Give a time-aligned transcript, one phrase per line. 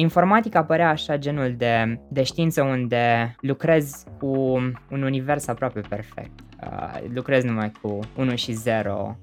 [0.00, 4.36] informatica părea așa genul de, de știință unde lucrezi cu
[4.90, 6.40] un univers aproape perfect.
[6.62, 9.16] Uh, lucrezi numai cu 1 și 0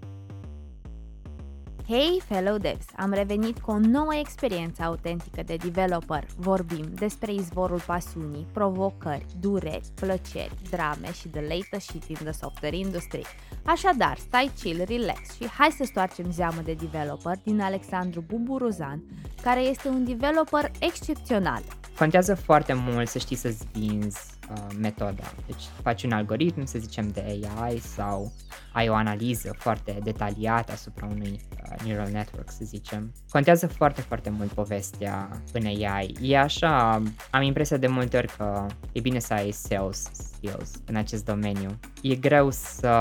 [1.89, 2.85] Hey, fellow devs!
[2.95, 6.25] Am revenit cu o nouă experiență autentică de developer.
[6.37, 12.77] Vorbim despre izvorul pasiunii, provocări, dureri, plăceri, drame și the latest shit in the software
[12.77, 13.21] industry.
[13.65, 19.03] Așadar, stai chill, relax și hai să stoarcem zeamă de developer din Alexandru Buburuzan,
[19.41, 21.61] care este un developer excepțional.
[21.97, 25.33] Contează foarte mult să știi să-ți vinzi uh, metoda.
[25.45, 28.33] Deci faci un algoritm, să zicem, de AI sau
[28.73, 33.13] ai o analiză foarte detaliată asupra unui uh, neural network, să zicem.
[33.29, 36.15] Contează foarte, foarte mult povestea în AI.
[36.21, 40.95] E așa, am impresia de multe ori că e bine să ai sales skills în
[40.95, 41.79] acest domeniu.
[42.01, 42.91] E greu să,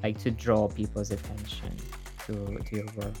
[0.00, 1.74] like, to draw people's attention
[2.26, 3.16] to, to your work.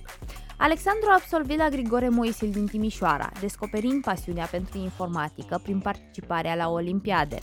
[0.56, 6.68] Alexandru a absolvit la Grigore Moisil din Timișoara, descoperind pasiunea pentru informatică prin participarea la
[6.68, 7.40] Olimpiade.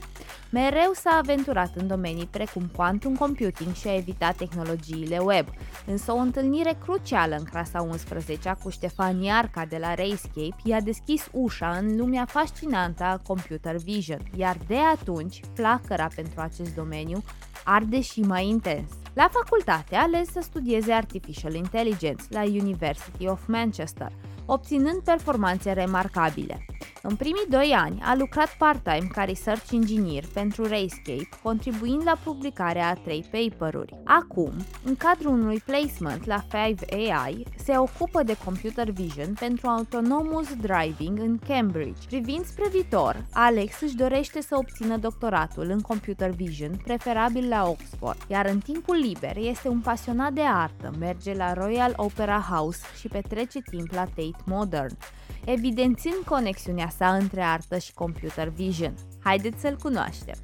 [0.49, 5.47] Mereu s-a aventurat în domenii precum quantum computing și a evitat tehnologiile web,
[5.85, 11.27] însă o întâlnire crucială în clasa 11 cu Ștefan Iarca de la Rayscape i-a deschis
[11.31, 17.23] ușa în lumea fascinantă a computer vision, iar de atunci flacăra pentru acest domeniu
[17.63, 19.00] arde și mai intens.
[19.13, 24.11] La facultate a ales să studieze Artificial Intelligence la University of Manchester,
[24.53, 26.65] obținând performanțe remarcabile.
[27.03, 32.87] În primii doi ani a lucrat part-time ca research engineer pentru Rayscape, contribuind la publicarea
[32.87, 34.01] a trei paperuri.
[34.03, 34.51] Acum,
[34.83, 41.39] în cadrul unui placement la 5AI, se ocupă de computer vision pentru autonomous driving în
[41.47, 42.07] Cambridge.
[42.07, 48.17] Privind spre viitor, Alex își dorește să obțină doctoratul în computer vision, preferabil la Oxford,
[48.27, 53.07] iar în timpul liber este un pasionat de artă, merge la Royal Opera House și
[53.07, 54.97] petrece timp la Tate Modern
[55.45, 58.93] evidențiind conexiunea sa între artă și computer vision.
[59.23, 60.35] Haideți să-l cunoaștem!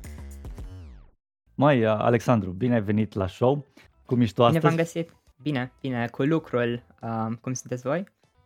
[1.56, 3.66] Mai, Alexandru, bine ai venit la show!
[4.06, 4.60] Cum ești tu astăzi?
[4.60, 5.16] Bine v-am găsit!
[5.42, 6.84] Bine, bine, cu lucrul.
[7.02, 8.04] Uh, cum sunteți voi?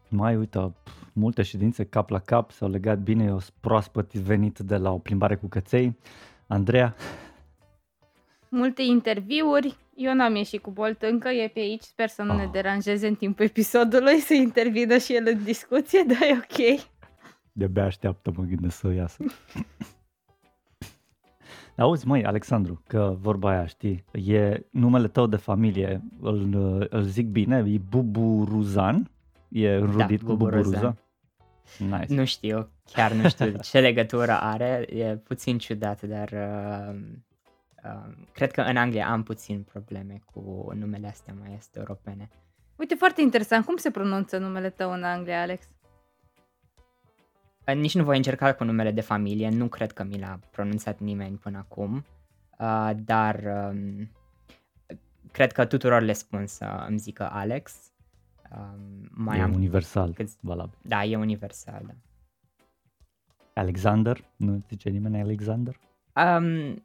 [0.09, 0.74] Mai, uite,
[1.14, 4.98] multe ședințe cap la cap, s-au legat bine, eu sunt proaspăt venit de la o
[4.98, 5.98] plimbare cu căței.
[6.48, 6.96] Andreea?
[8.50, 12.38] Multe interviuri, eu n-am ieșit cu Bolt încă, e pe aici, sper să nu oh.
[12.38, 12.50] ne ah.
[12.51, 16.79] deranjeze în timpul episodului, să intervină și el în discuție, dar e ok.
[17.51, 19.23] De-abia așteaptă, mă gândesc să iasă.
[21.78, 26.56] Auzi, măi, Alexandru, că vorba aia, știi, e numele tău de familie, îl,
[26.89, 29.12] îl zic bine, e Buburuzan?
[29.50, 30.97] E înrudit da, cu Buburuzan?
[31.78, 32.13] Nice.
[32.13, 36.95] Nu știu, chiar nu știu ce legătură are, e puțin ciudat, dar uh,
[38.31, 42.30] cred că în Anglia am puțin probleme cu numele astea mai este europene.
[42.75, 43.66] Uite, foarte interesant.
[43.66, 45.66] Cum se pronunță numele tău în Anglia, Alex?
[47.75, 51.38] Nici nu voi încerca cu numele de familie, nu cred că mi l-a pronunțat nimeni
[51.38, 52.06] până acum,
[52.59, 54.12] uh, dar um,
[55.31, 57.92] cred că tuturor le spun să îmi zică Alex.
[58.56, 60.38] Um, mai e am universal, câți...
[60.42, 60.78] valabil.
[60.81, 61.94] Da, e universal, da.
[63.53, 64.24] Alexander?
[64.36, 65.80] Nu zice nimeni Alexander?
[66.16, 66.84] Um,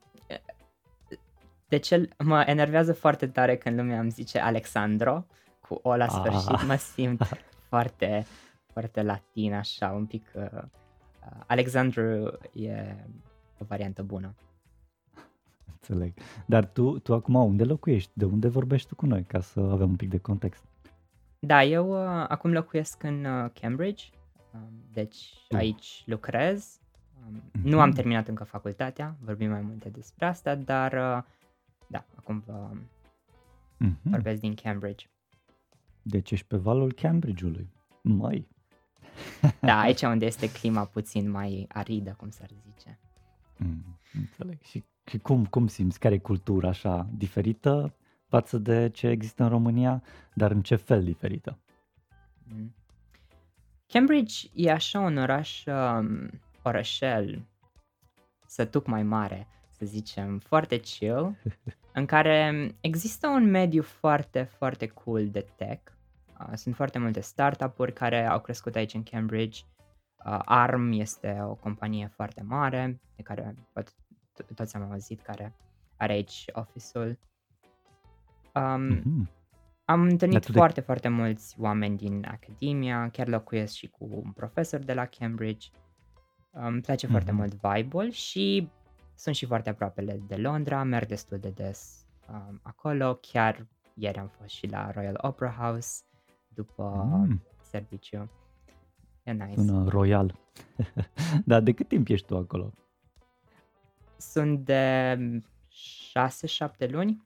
[1.69, 5.27] de ce mă enervează foarte tare când lumea îmi zice Alexandro
[5.61, 6.65] cu o la sfârșit, ah.
[6.67, 7.23] mă simt
[7.69, 8.27] foarte,
[8.73, 10.27] foarte latin așa, un pic...
[10.35, 12.97] Uh, uh, Alexandru e
[13.59, 14.35] o variantă bună.
[15.73, 16.13] Înțeleg.
[16.47, 18.11] Dar tu, tu acum unde locuiești?
[18.15, 20.65] De unde vorbești tu cu noi, ca să avem un pic de context?
[21.39, 24.05] Da, eu uh, acum locuiesc în uh, Cambridge,
[24.55, 24.61] um,
[24.93, 25.17] deci
[25.51, 25.59] uh.
[25.59, 26.81] aici lucrez.
[27.27, 27.63] Um, mm-hmm.
[27.63, 31.23] Nu am terminat încă facultatea, vorbim mai multe despre asta, dar uh,
[31.87, 32.71] da, acum vă
[33.85, 34.03] mm-hmm.
[34.03, 35.07] vorbesc din Cambridge.
[36.03, 37.69] Deci ești pe valul Cambridge-ului.
[38.03, 38.49] Mai.
[39.61, 42.99] da, aici unde este clima puțin mai aridă, cum s-ar zice.
[43.57, 44.63] Mm, înțeleg.
[44.63, 45.99] Și, și cum, cum simți?
[45.99, 47.95] Care e cultura așa diferită
[48.29, 50.03] față de ce există în România,
[50.35, 51.59] dar în ce fel diferită?
[52.45, 52.75] Mm.
[53.87, 56.31] Cambridge e așa un oraș, um,
[56.63, 57.47] orășel,
[58.47, 61.37] sătuc mai mare să zicem, foarte chill,
[61.97, 65.93] în care există un mediu foarte, foarte cool de tech.
[66.41, 69.61] Uh, sunt foarte multe startup-uri care au crescut aici în Cambridge.
[70.25, 73.91] Uh, ARM este o companie foarte mare, de care poate
[74.55, 75.55] toți am auzit, care
[75.97, 77.19] are aici office-ul.
[78.55, 79.31] Um, mm-hmm.
[79.85, 80.87] Am întâlnit Atât foarte, de...
[80.87, 85.69] foarte mulți oameni din academia, chiar locuiesc și cu un profesor de la Cambridge.
[86.51, 87.11] Îmi place mm-hmm.
[87.11, 88.69] foarte mult vibe-ul și
[89.17, 93.15] sunt și foarte aproape de Londra, merg destul de des um, acolo.
[93.15, 96.03] Chiar ieri am fost și la Royal Opera House
[96.49, 97.43] după mm.
[97.61, 98.31] serviciu.
[99.23, 99.55] e nice.
[99.61, 100.35] Sună royal.
[101.45, 102.73] Dar de cât timp ești tu acolo?
[104.17, 105.17] Sunt de
[106.87, 107.23] 6-7 luni.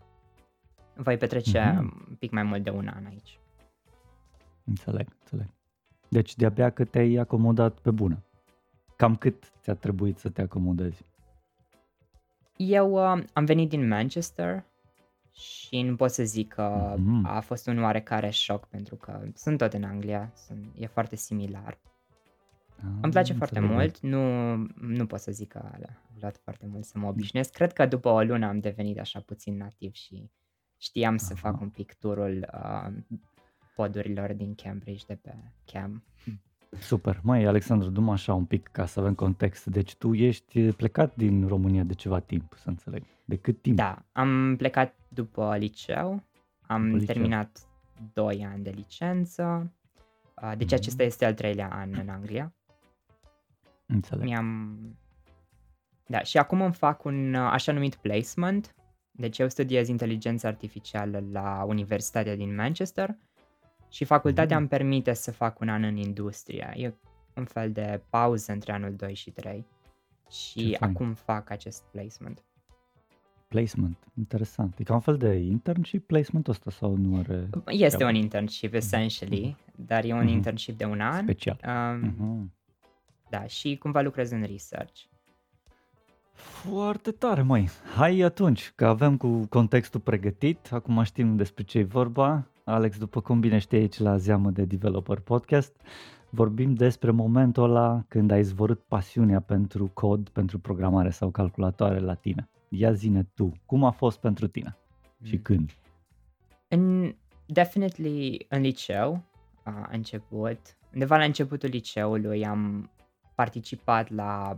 [0.95, 2.05] Voi petrece Mhm.
[2.09, 3.39] un pic mai mult de un an aici.
[4.65, 5.49] Înțeleg, înțeleg.
[6.09, 8.23] Deci de-abia că te-ai acomodat pe bună.
[8.97, 11.05] Cam cât ți-a trebuit să te acomodezi?
[12.63, 14.65] Eu uh, am venit din Manchester
[15.33, 17.25] și nu pot să zic că Mhm.
[17.27, 21.79] a fost un oarecare șoc pentru că sunt tot în Anglia, sunt, e foarte similar.
[23.03, 23.79] Îmi place Ah, foarte înțeleg.
[23.79, 25.79] mult, nu, nu pot să zic că a
[26.21, 27.53] luat foarte mult să mă obișnuiesc.
[27.53, 30.31] Cred că după o lună am devenit așa puțin nativ și
[30.79, 31.51] știam să Aha.
[31.51, 32.93] fac un pic turul uh,
[33.77, 35.35] podurilor din Cambridge de pe
[35.73, 36.05] Cam.
[36.79, 37.21] Super.
[37.23, 39.67] Mai Alexandru, dum așa un pic ca să avem context.
[39.67, 43.03] Deci tu ești plecat din România de ceva timp, să înțeleg.
[43.25, 43.77] De cât timp?
[43.77, 46.23] Da, am plecat după liceu,
[46.67, 47.15] am După liceu.
[47.15, 47.61] terminat
[48.13, 49.73] 2 ani de licență,
[50.43, 50.75] uh, deci Mhm.
[50.81, 52.53] acesta este al treilea an în Anglia.
[53.87, 54.25] Înțeleg.
[54.25, 54.79] Mi-am...
[56.07, 58.75] Da, și acum îmi fac un uh, așa numit placement.
[59.11, 63.17] Deci eu studiez inteligență artificială la Universitatea din Manchester
[63.91, 64.59] și facultatea Mhm.
[64.59, 66.73] îmi permite să fac un an în industrie.
[66.77, 66.95] E
[67.37, 69.67] un fel de pauză între anul 2 și 3
[70.31, 70.91] și Ce fain.
[70.93, 72.43] acum fac acest placement.
[73.49, 73.97] Placement.
[74.19, 74.79] Interesant.
[74.79, 78.05] E ca un fel de internship placement ăsta sau nu are Este treabă?
[78.17, 80.29] un internship, essentially, dar e un Mhm.
[80.29, 81.23] internship de un an.
[81.23, 81.61] special?
[81.67, 82.53] Um, Mhm.
[83.31, 85.01] Da, și cumva lucrez în research.
[86.33, 87.69] Foarte tare, măi.
[87.97, 92.47] Hai atunci, că avem cu contextul pregătit, acum știm despre ce e vorba.
[92.71, 95.81] Alex, după cum bine știi aici la Zeamă de Developer Podcast,
[96.31, 102.15] vorbim despre momentul ăla când ai zvorât pasiunea pentru cod, pentru programare sau calculatoare la
[102.15, 102.49] tine.
[102.69, 104.77] Ia zine tu, cum a fost pentru tine
[105.23, 105.43] și Mm.
[105.43, 105.71] când?
[106.69, 107.15] În,
[107.47, 109.23] definitely în liceu
[109.63, 110.59] a început,
[110.93, 112.91] undeva la începutul liceului am
[113.35, 114.57] participat la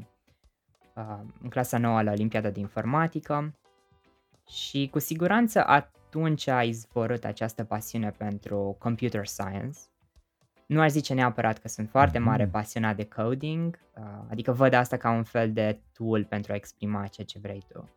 [0.97, 3.55] uh, în clasa nouă la Olimpiada de Informatică
[4.49, 5.64] și cu siguranță
[6.17, 9.79] atunci a izvorât această pasiune pentru computer science.
[10.67, 12.26] Nu aș zice neapărat că sunt foarte Mhm.
[12.29, 16.55] mare pasionat de coding, uh, adică văd asta ca un fel de tool pentru a
[16.55, 17.88] exprima ceea ce vrei tu.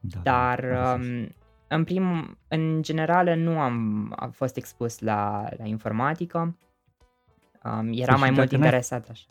[0.00, 1.06] Da, Dar are sens.
[1.22, 1.28] um,
[1.68, 6.38] în prim, în general nu am, am fost expus la, la informatică.
[7.64, 9.26] Um, era Păi mai și mult dacă n-ai- interesat așa.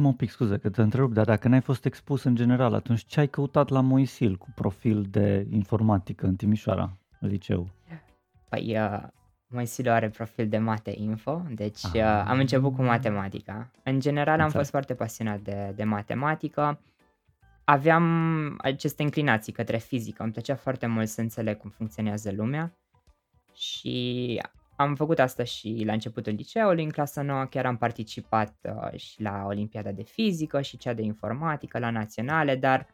[0.00, 3.04] Mă un pic scuze că te întrerup, dar dacă n-ai fost expus în general, atunci
[3.04, 7.68] ce ai căutat la Moisil cu profil de informatică în Timișoara, în liceu?
[8.48, 9.02] Păi, uh,
[9.46, 12.24] Moisilo are profil de mate info, deci uh, Ah.
[12.26, 13.70] am început cu matematica.
[13.84, 14.56] În general am Înțeleg.
[14.56, 16.80] fost foarte pasionat de, de matematică.
[17.64, 22.76] Aveam aceste inclinații către fizică, îmi plăcea foarte mult să înțeleg cum funcționează lumea
[23.54, 24.40] și
[24.80, 29.22] am făcut asta și la începutul liceului, în clasa nouă chiar am participat uh, și
[29.22, 32.86] la Olimpiada de fizică și cea de informatică la naționale, dar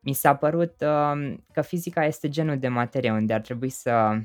[0.00, 4.18] mi s-a părut uh, că fizica este genul de materie unde ar trebui să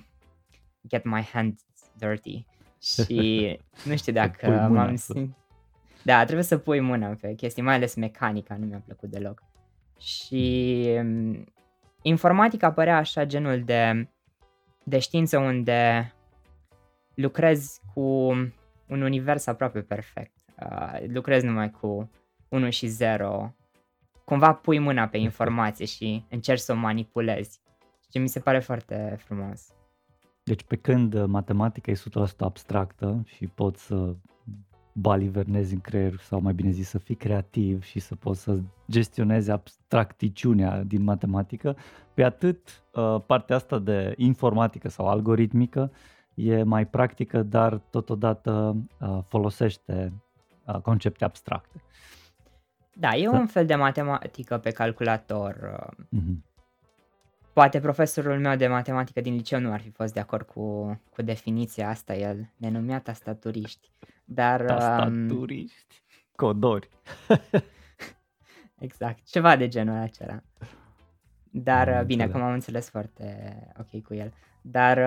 [0.88, 1.62] get my hands
[1.98, 2.46] dirty
[2.82, 5.38] și nu știu dacă pui mâna m-am să- sim-
[6.04, 9.44] Da, trebuie să pui mâna pe chestii, mai ales mecanica, nu mi-a plăcut deloc.
[10.00, 11.46] Și um,
[12.02, 14.08] informatica părea așa genul de,
[14.84, 16.14] de știință unde
[17.14, 18.02] lucrezi cu
[18.88, 20.32] un univers aproape perfect.
[20.60, 22.12] Uh, lucrezi numai cu
[22.50, 23.54] 1 și 0.
[24.26, 27.62] Cumva pui mâna pe informație și încerci să o manipulezi.
[28.12, 29.74] Și mi se pare foarte frumos.
[30.44, 34.16] Deci pe când uh, matematica e 100% abstractă și poți să
[34.94, 39.52] balivernezi în creier sau mai bine zis să fii creativ și să poți să gestionezi
[39.52, 41.78] abstracticiunea din matematică,
[42.14, 45.92] pe atât uh, partea asta de informatică sau algoritmică
[46.34, 50.14] e mai practică, dar totodată uh, folosește
[50.66, 51.82] uh, concepte abstracte.
[52.96, 53.32] Da, e Da.
[53.38, 55.78] un fel de matematică pe calculator.
[55.98, 56.44] uh, Mhm.
[57.54, 61.22] Poate profesorul meu de matematică din liceu nu ar fi fost de acord cu, cu
[61.22, 63.92] definiția asta, el ne numea tastaturiști.
[64.26, 66.02] Dar, um, Tastaturiști,
[66.36, 66.90] codori.
[68.80, 70.42] exact, ceva de genul acela.
[71.52, 72.30] Dar, Am uh, bine, înțeles.
[72.36, 74.34] acum am înțeles foarte ok cu el.
[74.66, 74.98] Dar,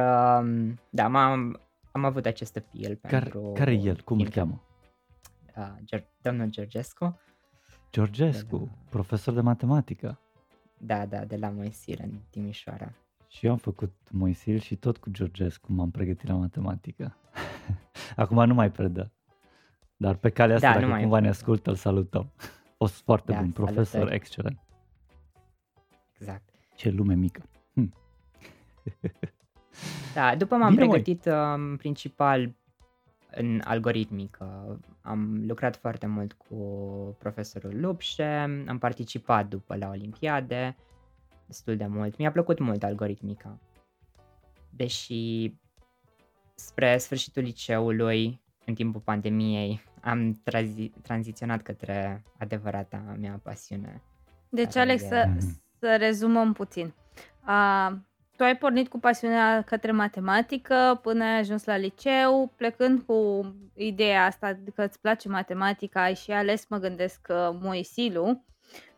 [0.42, 1.60] um, da, m-am,
[1.92, 3.52] am avut acest appeal Care, pentru...
[3.54, 4.00] care e el?
[4.02, 4.34] Cum îl film.
[4.44, 4.62] cheamă?
[5.56, 7.18] Uh, Ger- domnul Georgescu.
[7.92, 10.18] Georgescu, De la- profesor de matematică.
[10.78, 12.92] Da, da, de la Moisil în Timișoara.
[13.28, 17.16] Și eu am făcut Moisil și tot cu Georgescu m-am pregătit la matematică.
[18.16, 19.10] Acum nu mai predă.
[19.96, 21.36] Dar pe calea asta, Da, dacă nu mai cumva ne predă.
[21.38, 22.32] ascultă, îl salutăm.
[22.38, 24.14] A fost foarte Da, bun, profesor salutări.
[24.14, 24.58] excelent.
[26.18, 26.48] Exact.
[26.74, 27.42] Ce lume mică.
[27.74, 27.92] Hm.
[30.14, 31.02] Da, după m-am Bine, măi.
[31.02, 32.54] pregătit uh, în principal
[33.30, 34.78] în algoritmică.
[35.00, 36.56] Am lucrat foarte mult cu
[37.18, 40.76] profesorul Lupșe, am participat după la olimpiade
[41.46, 42.16] destul de mult.
[42.16, 43.58] Mi-a plăcut mult algoritmica.
[44.70, 45.54] Deși
[46.54, 54.02] spre sfârșitul liceului, în timpul pandemiei, am tranzi- tranziționat către adevărata mea pasiune.
[54.48, 55.28] Deci, Alex, să,
[55.78, 56.94] să rezumăm puțin.
[57.40, 57.86] A,
[58.36, 64.24] tu ai pornit cu pasiunea către matematică până ai ajuns la liceu, plecând cu ideea
[64.24, 67.26] asta că îți place matematica, ai și ales, mă gândesc,
[67.60, 68.44] Moisilu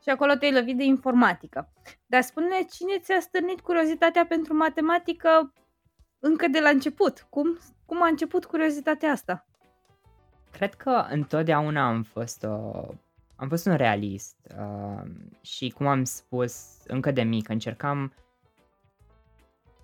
[0.03, 1.73] și acolo te-ai lovit de informatică.
[2.07, 5.53] Dar spune cine ți-a stârnit curiozitatea pentru matematică
[6.19, 7.27] încă de la început?
[7.31, 9.47] Cum, cum a început curiozitatea asta?
[10.53, 12.87] Cred că întotdeauna am fost o
[13.41, 18.13] am fost un realist uh, și cum am spus încă de mic, încercam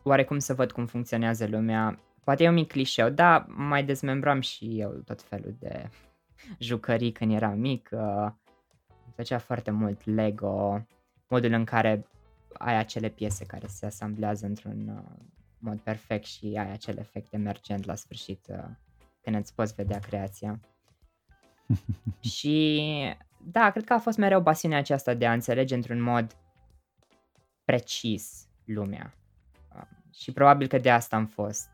[0.05, 2.01] oarecum să văd cum funcționează lumea.
[2.25, 5.89] Poate e un mic clișeu, dar mai dezmembram și eu tot felul de
[6.59, 7.89] jucării când eram mic.
[7.93, 8.31] Uh,
[9.05, 10.87] îmi plăcea foarte mult Lego,
[11.29, 12.07] modul în care
[12.53, 15.25] ai acele piese care se asamblează într-un uh,
[15.59, 18.65] mod perfect și ai acel efect emergent la sfârșit uh,
[19.23, 20.61] când îți poți vedea creația.
[22.37, 22.91] și
[23.45, 26.37] da, cred că a fost mereu pasiunea aceasta de a înțelege într-un mod
[27.65, 29.15] precis lumea.
[30.15, 31.69] Um, și probabil că de asta am fost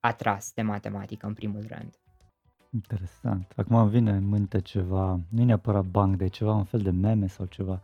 [0.00, 1.96] atras de matematică în primul rând.
[2.70, 3.52] Interesant.
[3.56, 6.90] Acum îmi vine în minte ceva, nu e neapărat banc, de ceva, un fel de
[6.90, 7.80] meme sau ceva.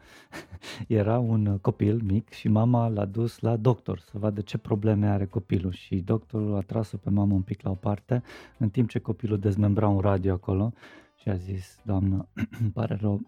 [0.87, 5.27] Era un copil mic și mama l-a dus la doctor să vadă ce probleme are
[5.27, 8.23] copilul și doctorul a tras-o pe mamă un pic la o parte,
[8.59, 10.73] în timp ce copilul dezmembra un radio acolo
[11.17, 12.29] și a zis, doamnă,
[12.61, 13.21] îmi pare rău,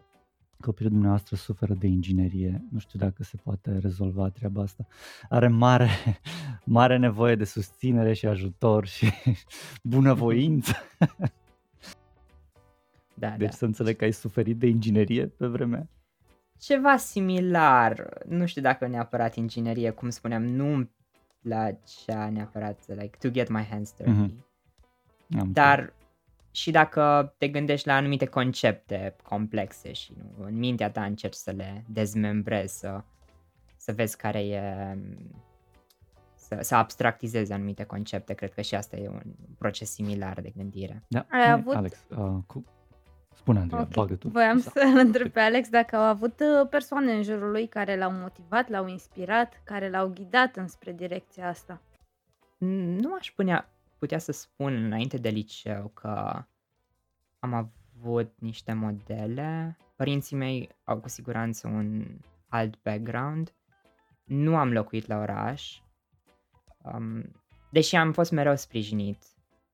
[0.61, 4.87] copilul dumneavoastră suferă de inginerie, nu știu dacă se poate rezolva treaba asta.
[5.29, 5.89] Are mare,
[6.65, 9.11] mare nevoie de susținere și ajutor și
[9.83, 10.73] bunăvoință.
[13.15, 13.57] Da, deci da.
[13.57, 15.89] să înțeleg că ai suferit de inginerie pe vremea.
[16.59, 20.91] Ceva similar, nu știu dacă neapărat inginerie, cum spuneam, nu îmi
[21.43, 24.13] plăcea neapărat, like, to get my hands dirty.
[24.13, 25.39] Mm-hmm.
[25.39, 25.93] Am Dar
[26.51, 31.51] și dacă te gândești la anumite concepte complexe și nu, în mintea ta încerci să
[31.51, 33.03] le dezmembrezi, să,
[33.77, 34.63] să vezi care e,
[36.35, 39.23] să, să abstractizezi anumite concepte, cred că și asta e un
[39.59, 41.03] proces similar de gândire.
[41.09, 42.65] Da, Ai hai, avut- Alex, uh, cu...
[43.35, 43.89] spune Andreea, Ok.
[43.95, 44.29] bagă tu.
[44.29, 44.71] Voiam Da.
[44.71, 48.69] să întreb pe Alex dacă au avut uh, persoane în jurul lui care l-au motivat,
[48.69, 51.81] l-au inspirat, care l-au ghidat înspre direcția asta.
[52.59, 53.69] Nu aș putea,
[54.01, 56.45] putea să spun înainte de liceu că
[57.39, 59.77] am avut niște modele.
[59.97, 62.07] Părinții mei au cu siguranță un
[62.49, 63.55] alt background.
[64.25, 65.81] Nu am locuit la oraș.
[66.83, 67.31] Um,
[67.71, 69.23] deși am fost mereu sprijinit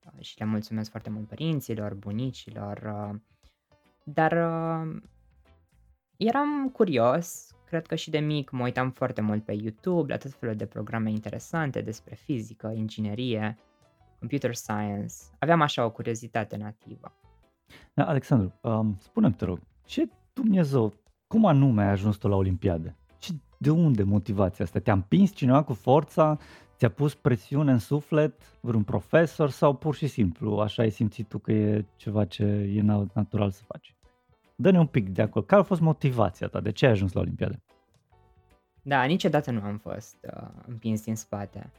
[0.04, 3.08] uh, și le mulțumesc foarte mult părinților, bunicilor.
[3.12, 3.20] Uh,
[4.04, 5.02] dar uh,
[6.16, 10.32] eram curios, cred că și de mic mă uitam foarte mult pe YouTube la tot
[10.32, 13.58] felul de programe interesante despre fizică, inginerie,
[14.26, 15.14] computer science.
[15.38, 17.12] Aveam așa o curiozitate nativă.
[17.94, 20.92] Da, Alexandru, um, spune-mi, te rog, ce Dumnezeu,
[21.26, 22.96] cum anume ai ajuns tu la Olimpiade?
[23.18, 24.78] Ce, de unde motivația asta?
[24.78, 26.38] Te-a împins cineva cu forța?
[26.76, 28.58] Ți-a pus presiune în suflet?
[28.60, 29.50] Vreun profesor?
[29.50, 33.50] Sau pur și simplu așa ai simțit tu că e ceva ce e na- natural
[33.50, 33.94] să faci?
[34.56, 35.44] Dă-ne un pic de acolo.
[35.44, 36.60] Care a fost motivația ta?
[36.60, 37.62] De ce ai ajuns la Olimpiade?
[38.82, 41.70] Da, niciodată nu am fost uh, împins din spate.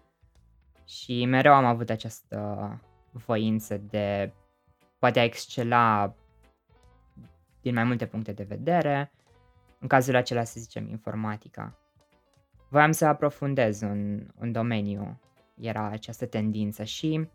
[0.88, 2.70] Și mereu am avut această
[3.12, 4.34] voință de
[5.00, 6.15] poate a excela
[7.62, 9.12] din mai multe puncte de vedere.
[9.79, 11.77] În cazul acela să zicem informatica.
[12.70, 15.20] Voiam să aprofundez un, un domeniu,
[15.60, 17.29] era această tendință și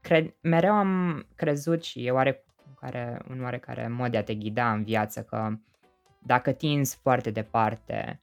[0.00, 4.84] cred, mereu am crezut și e oarecare, un oarecare mod de a te ghida în
[4.84, 5.52] viață că
[6.18, 8.20] dacă tinzi foarte departe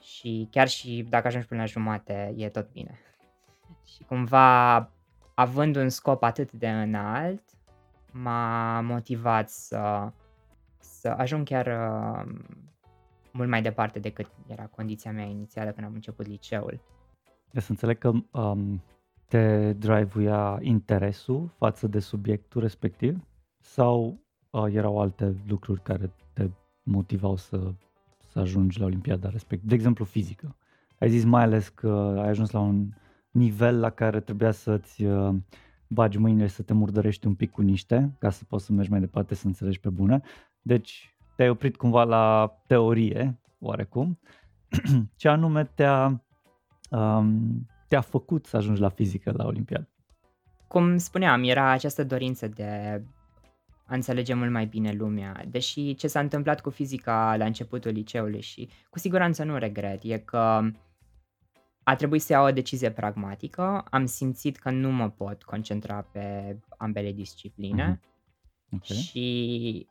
[0.00, 2.98] și chiar și dacă ajungi până la jumate, e tot bine.
[3.94, 4.76] Și cumva,
[5.34, 7.42] având un scop atât de înalt,
[8.12, 10.12] m-a motivat să,
[10.78, 12.32] să ajung chiar uh,
[13.32, 16.80] mult mai departe decât era condiția mea inițială când am început liceul.
[17.50, 18.82] De să înțeleg că um,
[19.28, 23.24] te drive-uia interesul față de subiectul respectiv
[23.58, 24.20] sau
[24.50, 26.48] uh, erau alte lucruri care te
[26.82, 27.72] motivau să,
[28.26, 29.68] să ajungi la Olimpiada respectiv?
[29.68, 30.56] De exemplu, fizică.
[30.98, 32.88] Ai zis mai ales că ai ajuns la un
[33.30, 35.34] nivel la care trebuia să-ți uh,
[35.86, 38.90] bagi mâinile și să te murdărești un pic cu niște ca să poți să mergi
[38.90, 40.20] mai departe să înțelegi pe bune.
[40.62, 44.18] Deci te-ai oprit cumva la teorie, oarecum.
[45.16, 46.24] Ce anume te-a
[46.90, 49.88] um, te-a făcut să ajungi la fizică la Olimpiadă?
[50.70, 53.02] cum spuneam, era această dorință de
[53.86, 58.40] a înțelege mult mai bine lumea, deși ce s-a întâmplat cu fizica la începutul liceului
[58.40, 60.60] și cu siguranță nu regret, e că
[61.82, 66.56] a trebuit să iau o decizie pragmatică, am simțit că nu mă pot concentra pe
[66.78, 68.00] ambele discipline
[68.72, 68.76] Mhm.
[68.76, 68.84] Ok.
[68.84, 69.86] și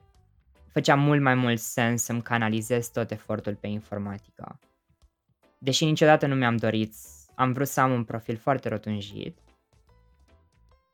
[0.71, 4.59] făcea mult mai mult sens să-mi canalizez tot efortul pe informatică.
[5.57, 6.93] Deși niciodată nu mi-am dorit,
[7.35, 9.37] am vrut să am un profil foarte rotunjit,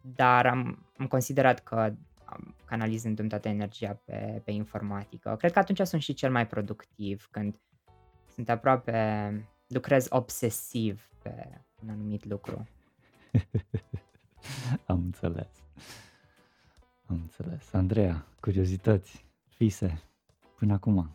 [0.02, 1.94] dar am, am considerat că
[2.26, 5.36] am- canalizându-mi toată energia pe, pe informatică.
[5.40, 7.56] Cred că atunci sunt și cel mai productiv, când
[8.34, 12.68] sunt aproape, lucrez obsesiv pe un anumit lucru.
[14.86, 15.50] Am înțeles.
[17.06, 17.74] Am înțeles.
[17.74, 20.02] Andreea, curiozități, fise,
[20.56, 21.10] până acum.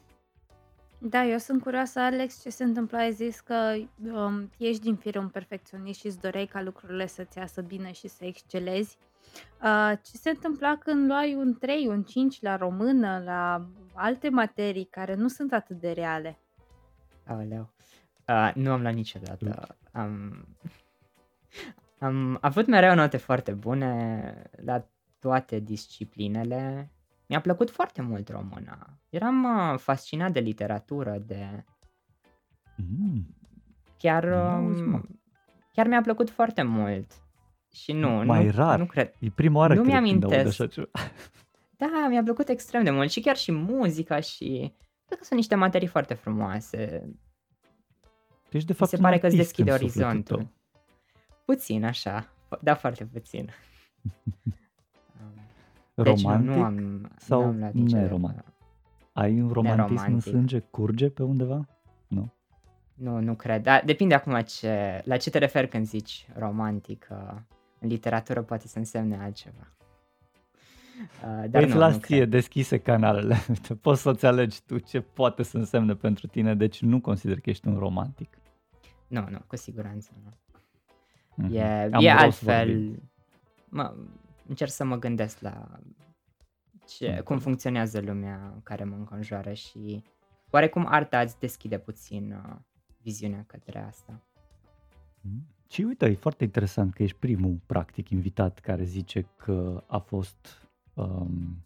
[1.02, 2.98] Da, eu sunt curioasă, Alex, ce se întâmplă?
[2.98, 3.74] Ai zis că
[4.12, 8.08] um, ești din fire un perfecționist și îți doreai ca lucrurile să-ți iasă bine și
[8.08, 8.96] să excelezi.
[9.62, 14.84] Uh, ce se întâmpla când luai un 3, un 5 la română, la alte materii
[14.84, 16.38] care nu sunt atât de reale?
[17.26, 17.60] Aoleu.
[17.60, 17.99] Uh,
[18.54, 19.76] nu am luat niciodată.
[19.92, 20.44] Am,
[21.98, 24.86] am avut mereu note foarte bune la
[25.18, 26.92] toate disciplinele.
[27.26, 28.98] Mi-a plăcut foarte mult româna.
[29.08, 31.64] Eram uh, fascinat de literatură, de...
[32.76, 33.34] Mm,
[33.98, 34.96] Chiar, Auzi, mă.
[34.96, 35.20] um,
[35.72, 37.12] chiar mi-a plăcut foarte mult.
[37.72, 38.78] Și nu, Mai nu, rar.
[38.78, 39.12] nu cred.
[39.18, 40.46] e prima oară Nu cred, când aud mi-amintesc.
[40.60, 40.88] așa ceva.
[41.76, 44.72] Da, mi-a plăcut extrem de mult și chiar și muzica și...
[45.06, 47.08] Cred că sunt niște materii foarte frumoase.
[48.50, 50.36] Tu ești de Mi fapt se un pare că îți artist deschide în sufletul orizontul.
[50.36, 50.48] tău.
[51.44, 52.28] Puțin, așa.
[52.60, 53.50] Da, foarte puțin.
[55.94, 56.48] Deci Romantic?
[56.50, 58.02] nu, nu am, sau nu am luat niciodată.
[58.06, 58.44] neromantic?
[59.12, 60.32] Ai un romantism în Neromantic.
[60.32, 60.58] sânge?
[60.58, 61.68] Curge pe undeva?
[62.08, 62.32] Nu.
[62.94, 63.62] Nu, nu cred.
[63.62, 67.06] Da, depinde acum ce, la ce te referi când zici romantic.
[67.10, 67.16] uh,
[67.78, 69.72] În literatură poate să însemne altceva.
[71.00, 72.30] Uh, Dar Păi îți nu, las nu ție cred.
[72.30, 73.36] deschise canalele.
[73.48, 77.50] Uite, Poți să-ți alegi tu ce poate să însemne pentru tine, deci nu consider că
[77.50, 78.38] ești un romantic.
[79.10, 80.32] Nu, nu, cu siguranță nu.
[81.34, 81.54] Mhm.
[81.54, 82.66] E, Am e rost altfel.
[82.66, 83.02] vorbind.
[83.68, 83.94] Mă,
[84.46, 85.80] încerc să mă gândesc la
[86.86, 87.24] ce, Ok.
[87.24, 90.02] cum funcționează lumea care mă înconjoară și
[90.50, 92.56] oarecum arta îți deschide puțin uh,
[93.02, 94.20] viziunea către asta.
[95.20, 95.46] Mm.
[95.68, 100.68] Și uite, e foarte interesant că ești primul, practic, invitat care zice că a fost,
[100.94, 101.62] um,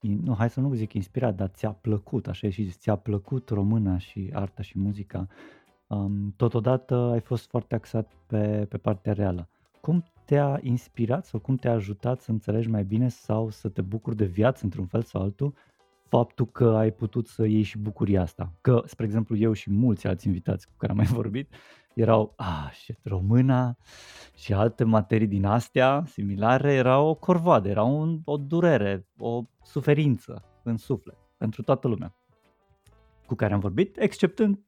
[0.00, 2.96] in- nu, hai să nu zic inspirat, dar ți-a plăcut, așa e și zis, ți-a
[2.96, 5.26] plăcut româna și arta și muzica.
[5.88, 9.48] Um, totodată ai fost foarte axat pe, pe partea reală.
[9.80, 14.16] Cum te-a inspirat sau cum te-a ajutat să înțelegi mai bine sau să te bucuri
[14.16, 15.54] de viață într-un fel sau altul
[16.08, 18.52] faptul că ai putut să ieși și bucuria asta.
[18.60, 21.54] Că, spre exemplu, eu și mulți alți invitați cu care am mai vorbit
[21.94, 23.76] erau, ah, shit, româna
[24.34, 30.44] și alte materii din astea similare erau o corvoadă, era un, o durere, o suferință
[30.62, 32.14] în suflet pentru toată lumea
[33.26, 34.58] cu care am vorbit, exceptând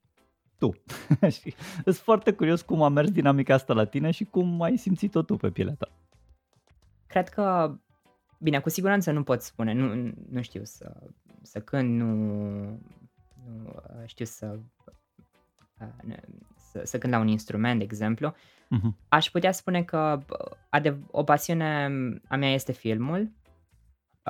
[0.61, 0.75] tu.
[1.41, 5.23] și sunt foarte curios cum a mers dinamica asta la tine și cum ai simțit-o
[5.23, 5.89] tu pe pielea ta.
[7.07, 7.75] Cred că,
[8.39, 10.97] bine, cu siguranță nu pot spune, nu, nu știu să,
[11.43, 12.15] să cânt, nu,
[13.45, 14.59] nu uh, știu să,
[15.81, 16.23] uh, ne-
[16.57, 18.35] să, să cânt la un instrument, de exemplu.
[18.69, 18.97] Mhm.
[19.09, 21.85] Aș putea spune că bă, adev- o pasiune
[22.29, 23.33] a mea este filmul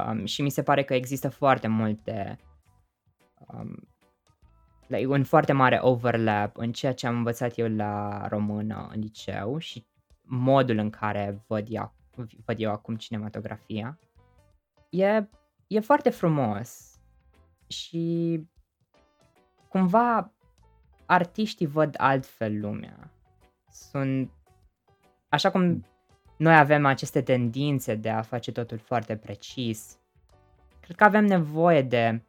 [0.07, 2.39] um, și mi se pare că există foarte multe
[3.47, 3.89] um,
[4.91, 9.59] like, un foarte mare overlap în ceea ce am învățat eu la română în liceu
[9.59, 9.87] și
[10.23, 11.95] modul în care văd eu,
[12.45, 13.99] văd eu acum cinematografia.
[14.91, 15.29] E,
[15.67, 16.99] e foarte frumos
[17.67, 18.49] și
[19.69, 20.33] cumva
[21.07, 23.11] artiștii văd altfel lumea.
[23.71, 24.31] Sunt
[25.29, 25.85] așa cum
[26.37, 29.99] noi avem aceste tendințe de a face totul foarte precis.
[30.81, 32.23] Cred că avem nevoie de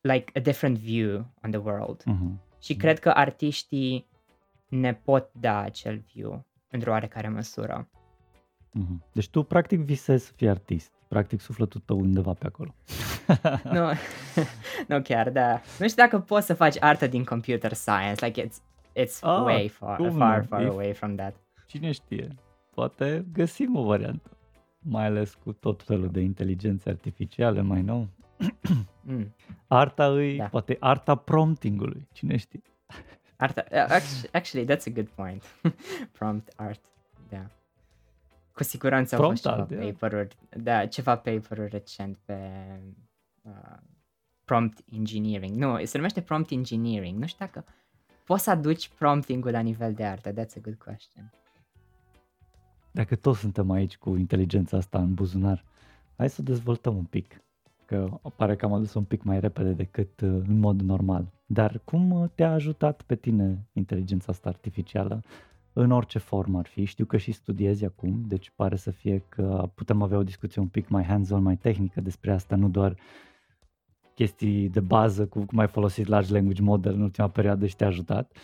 [0.00, 2.02] like a different view on the world.
[2.04, 2.40] Mhm.
[2.60, 4.06] Și cred că artiștii
[4.68, 7.88] ne pot da acel view într-o oarecare măsură.
[8.72, 9.04] Mhm.
[9.12, 10.92] Deci tu practic visezi să fii artist.
[11.08, 12.74] Practic sufletul tău undeva pe acolo.
[13.74, 13.88] nu,
[14.88, 15.60] nu chiar, da.
[15.78, 18.24] Nu știu dacă poți să faci artă din computer science.
[18.26, 18.56] Like it's,
[19.00, 20.46] it's Ah, way far, cum far, nu?
[20.46, 21.36] far E- away from that.
[21.66, 22.34] Cine știe?
[22.74, 24.30] Poate găsim o variantă.
[24.78, 28.08] Mai ales cu tot felul de inteligențe artificiale mai nou.
[29.02, 29.34] Mm.
[29.66, 30.46] Arta îi, Da.
[30.48, 32.08] poate arta promptingului.
[32.12, 32.62] Cine știe?
[33.36, 35.44] Arta, uh, actually, actually, that's a good point.
[36.18, 36.80] Prompt art,
[37.28, 37.50] da.
[38.52, 39.90] Cu siguranță au fost Prompt ceva art, da.
[39.92, 42.40] paper-uri, da, ceva paper-uri recent pe
[43.42, 43.76] uh,
[44.44, 45.56] prompt engineering.
[45.56, 47.18] Nu, se numește prompt engineering.
[47.18, 47.64] Nu știu dacă
[48.24, 50.30] poți să aduci prompting-ul la nivel de artă.
[50.32, 51.32] That's a good question.
[52.90, 55.64] dacă toți suntem aici cu inteligența asta în buzunar,
[56.16, 57.42] hai să o dezvoltăm un pic.
[57.88, 61.32] Că pare că am adus un pic mai repede decât uh, în mod normal.
[61.46, 65.22] Dar cum uh, te-a ajutat pe tine inteligența asta artificială
[65.72, 66.84] în orice formă ar fi?
[66.84, 70.66] Știu că și studiezi acum, deci pare să fie că putem avea o discuție un
[70.66, 72.96] pic mai hands-on, mai tehnică despre asta, nu doar
[74.14, 77.86] chestii de bază cu cum ai folosit large language model în ultima perioadă și te-a
[77.86, 78.36] ajutat.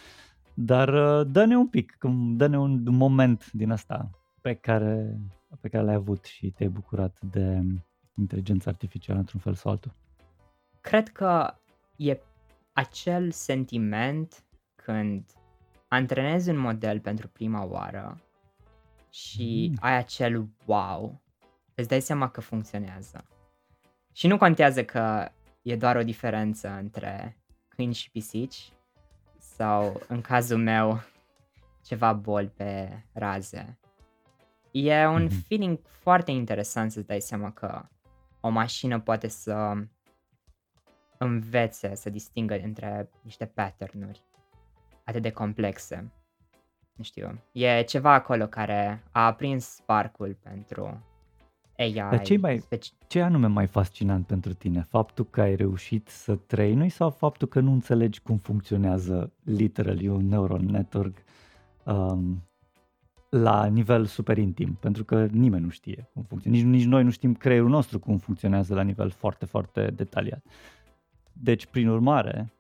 [0.54, 1.98] Dar uh, dă-ne un pic,
[2.36, 5.18] dă-ne un moment din asta pe care,
[5.60, 7.62] pe care l-ai avut și te-ai bucurat de
[8.14, 9.94] inteligența artificială într-un fel sau altul.
[10.80, 11.54] Cred că
[11.96, 12.20] e
[12.72, 15.30] acel sentiment când
[15.88, 18.20] antrenezi un model pentru prima oară
[19.10, 19.76] și mm.
[19.80, 21.22] ai acel wow,
[21.74, 23.24] îți dai seama că funcționează.
[24.12, 25.28] Și nu contează că
[25.62, 28.72] e doar o diferență între câini și pisici
[29.38, 31.00] sau, în cazul meu,
[31.84, 33.78] ceva boli pe raze.
[34.70, 35.46] E un mm-hmm.
[35.46, 37.88] feeling foarte interesant să-ți dai seama că
[38.44, 39.72] o mașină poate să
[41.18, 44.24] învețe, să distingă între niște pattern-uri
[45.04, 46.12] atât de complexe.
[46.92, 51.04] Nu știu, e ceva acolo care a aprins sparkul pentru
[51.78, 51.92] AI.
[51.92, 54.82] Dar ce, mai, speci- ce anume mai fascinant pentru tine?
[54.82, 60.28] Faptul că ai reușit să trăinui sau faptul că nu înțelegi cum funcționează literally un
[60.28, 61.16] neural network
[61.84, 62.48] um,
[63.36, 64.74] la nivel super intim?
[64.74, 66.66] Pentru că nimeni nu știe cum funcționează.
[66.66, 70.44] Nici, nici noi nu știm creierul nostru cum funcționează la nivel foarte, foarte detaliat.
[71.32, 72.52] Deci, prin urmare,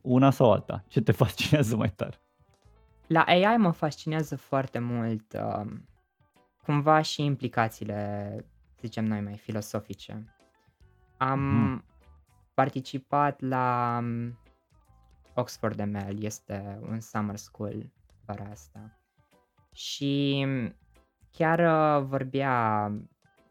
[0.00, 2.18] una sau alta, ce te fascinează mai tare?
[3.06, 5.72] La AI mă fascinează foarte mult uh,
[6.62, 8.36] cumva și implicațiile,
[8.80, 10.34] zicem noi, mai filosofice.
[11.16, 11.84] Am mm.
[12.54, 14.38] participat la um,
[15.34, 17.92] Oxford ML, este un summer school
[18.24, 18.98] vara asta.
[19.74, 20.46] Și
[21.30, 22.86] chiar uh, vorbea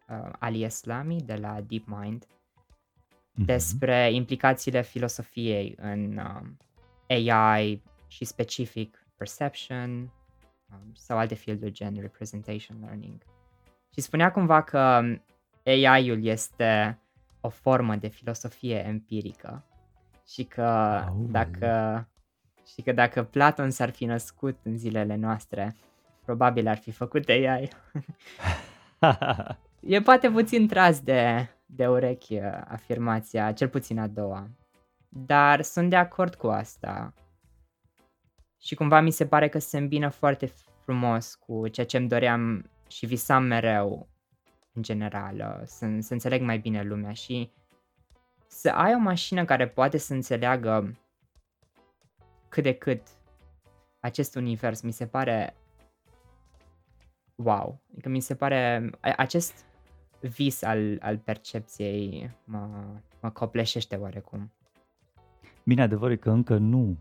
[0.09, 3.45] uh, Ali Eslami de la DeepMind mm-hmm.
[3.45, 6.41] despre implicațiile filosofiei în uh,
[7.07, 9.91] AI și specific perception,
[10.71, 13.21] um, sau alte fielduri gen representation learning.
[13.93, 15.01] Și spunea cumva că
[15.65, 16.99] AI-ul este
[17.41, 19.65] o formă de filosofie empirică
[20.27, 21.25] și că oh.
[21.29, 22.07] dacă
[22.73, 25.75] și că dacă Platon s-ar fi născut în zilele noastre,
[26.25, 27.69] probabil ar fi făcut AI.
[29.95, 34.49] e poate puțin tras de, de urechi afirmația, cel puțin a doua.
[35.09, 37.13] Dar sunt de acord cu asta
[38.61, 40.45] și cumva mi se pare că se îmbină foarte
[40.83, 44.07] frumos cu ceea ce îmi doream și visam mereu
[44.73, 47.51] în general, uh, să, să înțeleg mai bine lumea și
[48.47, 50.99] să ai o mașină care poate să înțeleagă
[52.49, 53.01] cât de cât
[53.99, 55.55] acest univers mi se pare
[57.35, 59.65] wow, adică mi se pare acest
[60.19, 62.67] vis al, al percepției mă,
[63.21, 64.51] mă copleșește oarecum.
[65.63, 66.97] Bine, adevărul e că încă nu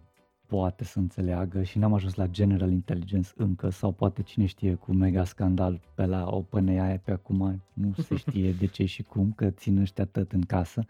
[0.46, 4.92] poate să înțeleagă și n-am ajuns la General Intelligence încă sau poate cine știe cu
[4.92, 9.50] mega scandal pe la OpenAI pe acum, nu se știe de ce și cum, că
[9.50, 10.84] țin ăștia tot în casă.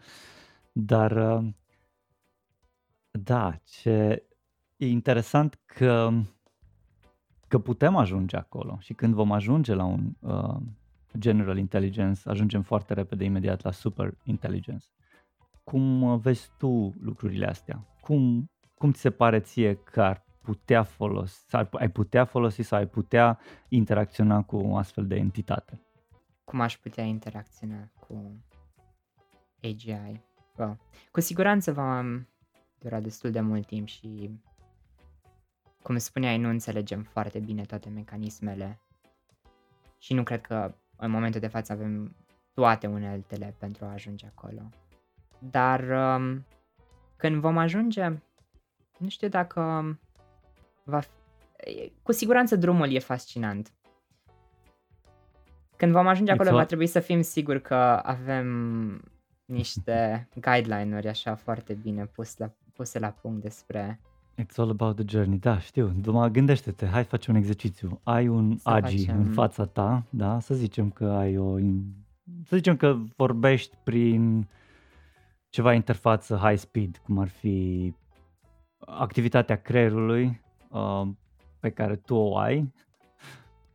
[0.71, 1.47] Dar uh,
[3.11, 4.23] da, ce
[4.77, 6.11] e interesant că
[7.53, 10.55] că putem ajunge acolo și când vom ajunge la un uh,
[11.17, 14.85] general intelligence, ajungem foarte repede imediat la super intelligence.
[15.63, 17.87] Cum uh, vezi tu lucrurile astea?
[18.01, 22.79] Cum cum ți se pare ție că ar putea folosi, ar, ai putea folosi sau
[22.79, 23.39] ai putea
[23.69, 25.81] interacționa cu o astfel de entitate?
[26.43, 28.43] Cum aș putea interacționa cu
[29.63, 30.21] AGI?
[30.57, 30.79] Well,
[31.11, 32.03] cu siguranță va
[32.79, 34.39] dura destul de mult timp și
[35.83, 38.79] cum spuneai, nu înțelegem foarte bine toate mecanismele
[39.97, 42.15] și nu cred că în momentul de față avem
[42.53, 44.69] toate uneltele pentru a ajunge acolo.
[45.39, 46.45] Dar um,
[47.15, 48.07] când vom ajunge,
[48.97, 49.61] nu știu dacă
[50.83, 51.09] va fi...
[52.03, 53.73] Cu siguranță drumul e fascinant.
[55.75, 58.47] Când vom ajunge acolo, va trebui să fim siguri că avem
[59.45, 63.99] niște guideline-uri așa foarte bine pus la, puse la punct despre
[64.41, 65.93] It's all about the journey, da, știu.
[66.01, 67.99] Duma, gândește-te, hai faci un exercițiu.
[68.03, 69.19] Ai un să agi facem...
[69.19, 70.39] în fața ta, da?
[70.39, 71.57] Să zicem că ai o...
[72.45, 74.47] Să zicem că vorbești prin
[75.49, 77.93] ceva interfață high speed, cum ar fi
[78.77, 81.07] activitatea creierului uh,
[81.59, 82.73] pe care tu o ai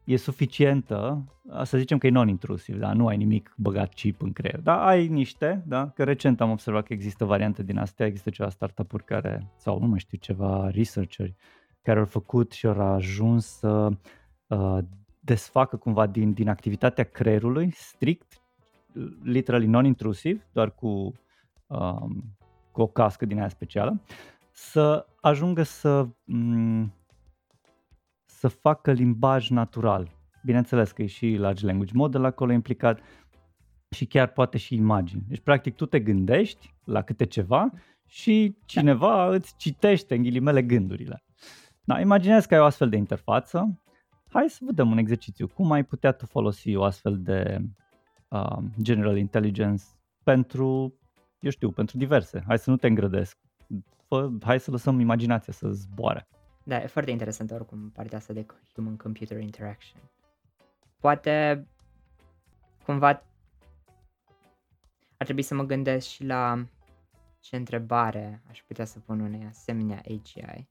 [0.08, 1.24] e suficientă,
[1.62, 2.92] să zicem că e non-intrusiv, da?
[2.92, 5.88] nu ai nimic băgat chip în creier, dar ai niște, da?
[5.88, 9.86] că recent am observat că există variante din astea, există ceva startup-uri care, sau nu
[9.86, 11.34] mai știu, ceva researcheri
[11.82, 13.88] care au făcut și au ajuns să
[14.46, 14.78] uh,
[15.20, 18.42] desfacă cumva din, din activitatea creierului, strict,
[19.22, 21.12] literally non-intrusiv, doar cu,
[21.66, 22.36] um,
[22.72, 24.00] cu o cască din aia specială,
[24.50, 26.97] să ajungă să, m-
[28.38, 30.10] să facă limbaj natural.
[30.44, 33.00] Bineînțeles că e și large language model acolo implicat
[33.90, 35.24] și chiar poate și imagini.
[35.28, 37.70] Deci, practic, tu te gândești la câte ceva
[38.06, 39.34] și cineva da.
[39.34, 41.24] îți citește în ghilimele gândurile.
[41.84, 43.82] Da, imaginează că ai o astfel de interfață.
[44.28, 45.48] Hai să vedem un exercițiu.
[45.48, 47.58] Cum ai putea tu folosi o astfel de
[48.28, 49.84] uh, general intelligence
[50.22, 50.94] pentru,
[51.40, 52.44] eu știu, pentru diverse.
[52.46, 53.38] Hai să nu te îngrădesc.
[54.08, 56.28] Fă, hai să lăsăm imaginația să zboare.
[56.68, 60.00] Da, e foarte interesant oricum partea asta de human-computer interaction.
[61.00, 61.66] Poate
[62.84, 63.08] cumva
[65.16, 66.66] ar trebui să mă gândesc și la
[67.40, 70.66] ce întrebare aș putea să pun unei asemenea AGI.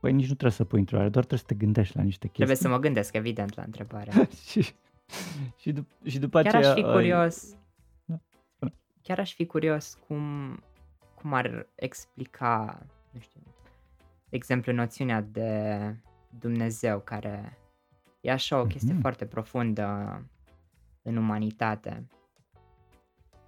[0.00, 2.44] Păi nici nu trebuie să pui întrebare, doar trebuie să te gândești la niște chestii.
[2.44, 4.28] Trebuie să mă gândesc, evident, la întrebare.
[4.48, 4.74] și,
[5.56, 6.70] și, dup- și după Chiar aceea...
[6.70, 7.56] aș fi curios.
[8.04, 8.20] Da.
[9.02, 10.56] Chiar aș fi curios cum,
[11.14, 13.40] cum ar explica, nu știu,
[14.32, 15.78] de exemplu, noțiunea de
[16.38, 17.58] Dumnezeu, care
[18.20, 19.00] e așa o chestie Mhm.
[19.00, 20.20] foarte profundă
[21.02, 22.06] în umanitate.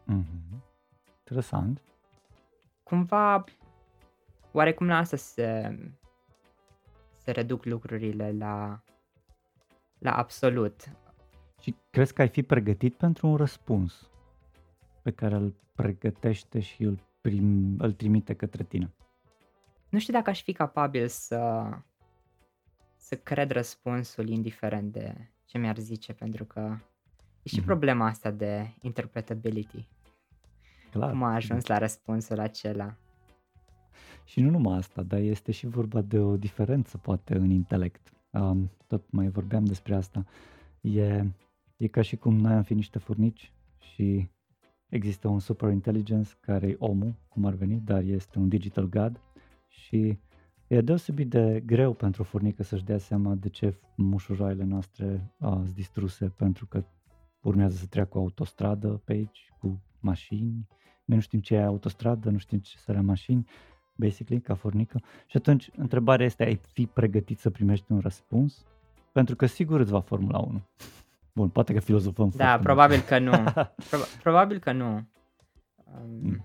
[0.04, 0.62] Mhm.
[1.18, 1.82] Interesant.
[2.82, 3.44] Cumva,
[4.52, 5.78] oarecum la asta se,
[7.16, 8.82] se reduc lucrurile la,
[9.98, 10.90] la absolut.
[11.60, 14.10] Și crezi că ai fi pregătit pentru un răspuns
[15.02, 18.94] pe care îl pregătește și îl, prim, îl trimite către tine?
[19.94, 21.68] Nu știu dacă aș fi capabil să,
[22.96, 26.76] să cred răspunsul indiferent de ce mi-ar zice, pentru că
[27.42, 27.64] e și Mhm.
[27.64, 29.88] problema asta de interpretability.
[30.90, 31.11] Clar.
[31.11, 32.94] Cum a ajuns la răspunsul acela.
[34.24, 38.12] Și nu numai asta, dar este și vorba de o diferență poate în intelect.
[38.30, 40.24] Um, tot mai vorbeam despre asta.
[40.80, 41.24] E,
[41.76, 44.28] e ca și cum noi am fi niște furnici și
[44.88, 49.20] există un super intelligence care e omul, cum ar veni, dar este un digital god
[49.74, 50.18] și
[50.66, 55.48] e deosebit de greu pentru o furnică să-și dea seama de ce mușuroaiele noastre uh,
[55.52, 56.84] sunt distruse pentru că
[57.42, 60.68] urmează să treacă o autostradă pe aici cu mașini.
[61.04, 63.46] Noi nu știm ce e autostradă, nu știm ce sunt mașini
[63.94, 65.00] basically, ca furnică.
[65.26, 68.64] Și atunci, întrebarea este, ai fi pregătit să primești un răspuns?
[69.12, 70.62] Pentru că sigur îți va Formula 1.
[71.34, 73.32] Bun, poate că filozofăm Da, foarte probabil că nu.
[73.90, 74.87] Proba- probabil că nu.
[74.94, 76.44] Um, Mm.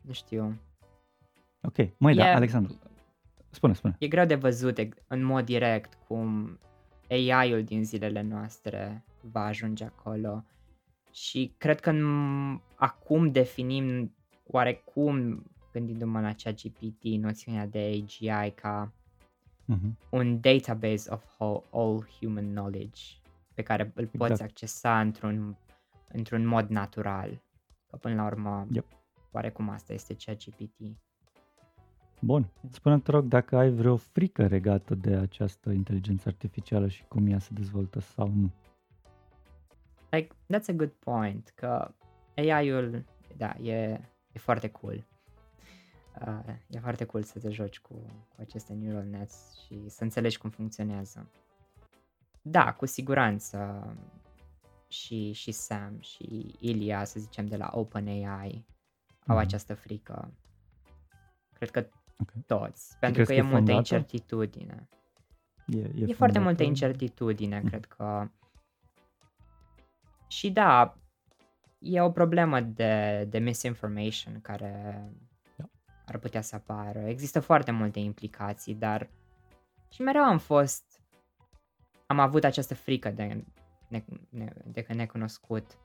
[0.00, 0.58] Nu știu.
[1.62, 2.78] Ok, măi, da, E- Alexandru,
[3.50, 3.96] spune, spune.
[3.98, 6.58] E greu de văzut e- în mod direct cum
[7.10, 10.44] AI-ul din zilele noastre va ajunge acolo
[11.12, 14.14] și cred că în, acum definim
[14.46, 15.42] oarecum,
[15.72, 18.92] gândindu-mă la cea GPT, noțiunea de AGI ca
[19.64, 19.98] Mhm.
[20.10, 23.00] un database of whole, all human knowledge
[23.54, 24.50] pe care îl poți Exact.
[24.50, 25.56] accesa într-un,
[26.12, 27.42] într-un mod natural.
[27.90, 28.86] Că până la urmă, Yep.
[29.32, 30.96] oarecum asta este cea GPT.
[32.20, 37.26] Bun, spune te rog dacă ai vreo frică regată de această inteligență artificială și cum
[37.26, 38.50] ea se dezvoltă sau nu.
[40.10, 41.94] Like, that's a good point, că
[42.36, 43.04] AI-ul,
[43.36, 44.00] da, e,
[44.32, 45.06] e foarte cool.
[46.26, 47.94] Uh, e foarte cool să te joci cu,
[48.28, 51.30] cu aceste neural nets și să înțelegi cum funcționează.
[52.42, 53.86] Da, cu siguranță
[54.88, 58.66] și, și Sam și Ilia, să zicem, de la OpenAI
[59.26, 59.44] au Mhm.
[59.44, 60.34] această frică.
[61.52, 61.88] Cred că
[62.20, 62.32] Ok.
[62.46, 63.94] toți, pentru crezi că că e e multă fondată?
[63.94, 64.88] incertitudine.
[65.66, 66.40] E, e, E foarte fondată?
[66.40, 67.68] multă incertitudine, Mm.
[67.68, 68.28] cred că.
[70.28, 70.98] Și da,
[71.78, 75.02] e o problemă de, de misinformation care
[75.56, 75.64] Da.
[76.06, 76.98] ar putea să apară.
[76.98, 79.10] Există foarte multe implicații, dar
[79.90, 81.02] și mereu am fost,
[82.06, 83.44] am avut această frică de,
[83.88, 85.78] ne, ne, de că necunoscut.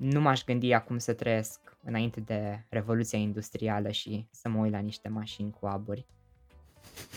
[0.00, 4.78] Nu m-aș gândi acum să trăiesc înainte de Revoluția Industrială și să mă uit la
[4.78, 6.06] niște mașini cu aburi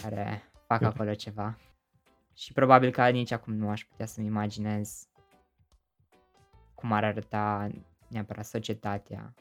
[0.02, 0.96] care fac Corect.
[0.96, 1.58] acolo ceva.
[2.34, 5.08] Și probabil că nici acum nu aș putea să-mi imaginez
[6.74, 7.70] cum ar arăta
[8.08, 9.34] neapărat societatea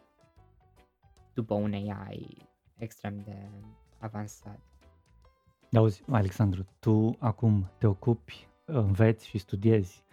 [1.34, 3.50] după un AI extrem de
[3.98, 4.60] avansat.
[5.72, 10.04] Auzi, Alexandru, tu acum te ocupi, înveți și studiezi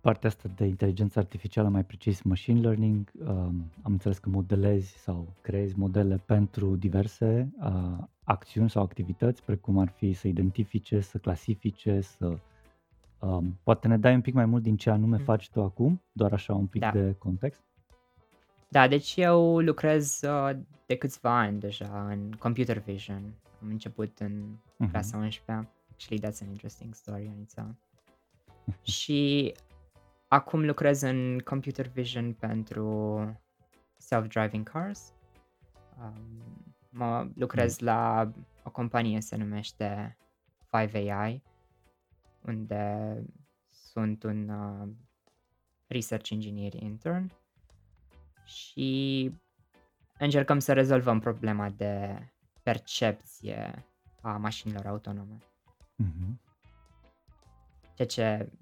[0.00, 3.10] partea asta de inteligență artificială, mai precis machine learning.
[3.20, 9.78] Um, am înțeles că modelezi sau creezi modele pentru diverse uh, acțiuni sau activități, precum
[9.78, 12.38] ar fi să identifice, să clasifice, să...
[13.18, 15.24] Um, poate ne dai un pic mai mult din ce anume Mm.
[15.24, 16.90] faci tu acum, doar așa un pic Da.
[16.90, 17.60] de context?
[18.68, 20.50] Da, deci eu lucrez uh,
[20.86, 23.22] de câțiva ani deja în computer vision.
[23.62, 24.42] Am început în
[24.76, 24.90] Mhm.
[24.90, 27.76] clasa 11 Actually, that's an interesting story on its own.
[28.82, 29.52] și
[30.32, 33.18] acum lucrez în computer vision pentru
[33.96, 35.12] self-driving cars.
[35.98, 38.32] Um, mă lucrez la
[38.64, 40.16] o companie se numește
[40.66, 41.40] 5AI,
[42.40, 43.14] unde
[43.70, 44.88] sunt un uh,
[45.86, 47.32] research engineer intern
[48.44, 49.30] și
[50.18, 52.22] încercăm să rezolvăm problema de
[52.62, 53.84] percepție
[54.20, 55.38] a mașinilor autonome.
[55.96, 56.40] Mhm.
[57.94, 58.52] Ceea ce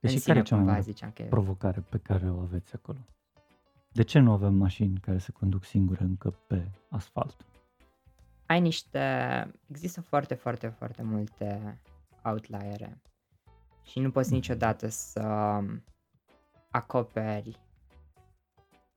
[0.00, 1.22] Deci în și care sine e cea mai cumva mare ziceam că...
[1.22, 2.98] provocare pe care o aveți acolo?
[3.92, 7.46] De ce nu avem mașini care se conduc singure încă pe asfalt?
[8.48, 9.00] ai niște...
[9.66, 11.80] Există foarte, foarte, foarte multe
[12.24, 13.02] outliere
[13.82, 15.60] și nu poți niciodată să
[16.70, 17.60] acoperi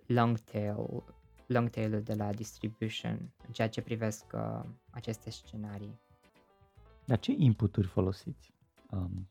[0.05, 1.03] long tail,
[1.45, 5.99] long tail-ul de la distribution în ceea ce privesc uh, aceste scenarii.
[7.05, 8.53] Dar ce inputuri folosiți?
[8.89, 9.30] Um,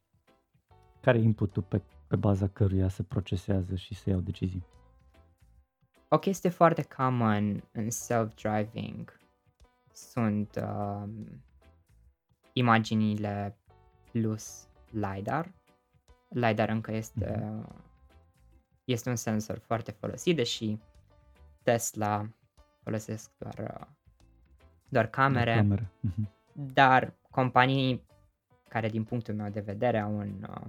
[1.00, 4.64] care e inputul pe, pe baza căruia se procesează și se iau decizii?
[6.08, 9.20] O chestie foarte common în self-driving
[9.92, 11.42] sunt um,
[12.52, 13.56] imaginile
[14.12, 15.52] plus LiDAR.
[16.28, 17.44] LiDAR încă este,
[18.84, 20.78] este un sensor foarte folosit, deși
[21.62, 22.28] Tesla
[22.82, 23.86] folosesc doar, uh,
[24.88, 25.90] doar camere, Camere.
[26.00, 26.30] Mhm.
[26.52, 28.02] dar companii
[28.68, 30.66] care din punctul meu de vedere au un uh,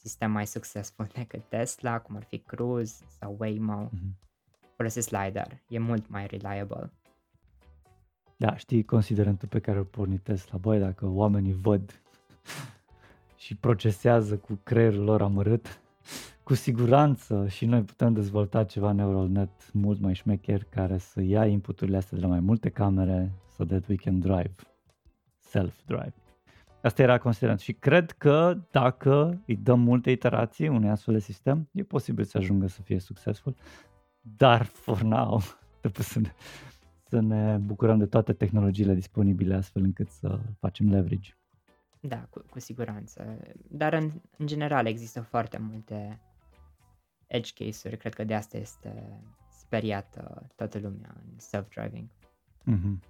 [0.00, 4.16] sistem mai succesful decât Tesla, cum ar fi Cruise sau Waymo, Mhm.
[4.76, 5.62] folosesc LiDAR.
[5.68, 6.92] E mult mai reliable.
[8.36, 10.58] Da, știi considerentul pe care îl porni Tesla.
[10.58, 12.00] Băi, dacă oamenii văd
[13.36, 15.80] și procesează cu creierul lor amărât,
[16.44, 21.46] cu siguranță și noi putem dezvolta ceva neural net mult mai șmecher care să ia
[21.46, 24.54] inputurile astea de la mai multe camere so that we can drive,
[25.38, 26.12] self-drive.
[26.82, 31.68] Asta era considerent și cred că dacă îi dăm multe iterații unui astfel de sistem,
[31.72, 33.54] e posibil să ajungă să fie succesful,
[34.20, 35.40] dar for now
[35.80, 36.32] trebuie să ne,
[37.08, 41.36] să ne bucurăm de toate tehnologiile disponibile astfel încât să facem leverage.
[42.00, 43.38] Da, cu, cu siguranță.
[43.68, 46.20] Dar în, în general există foarte multe
[47.26, 47.96] edge case-uri.
[47.96, 52.08] Cred că de asta este speriată toată lumea în self-driving.
[52.64, 53.02] Mhm.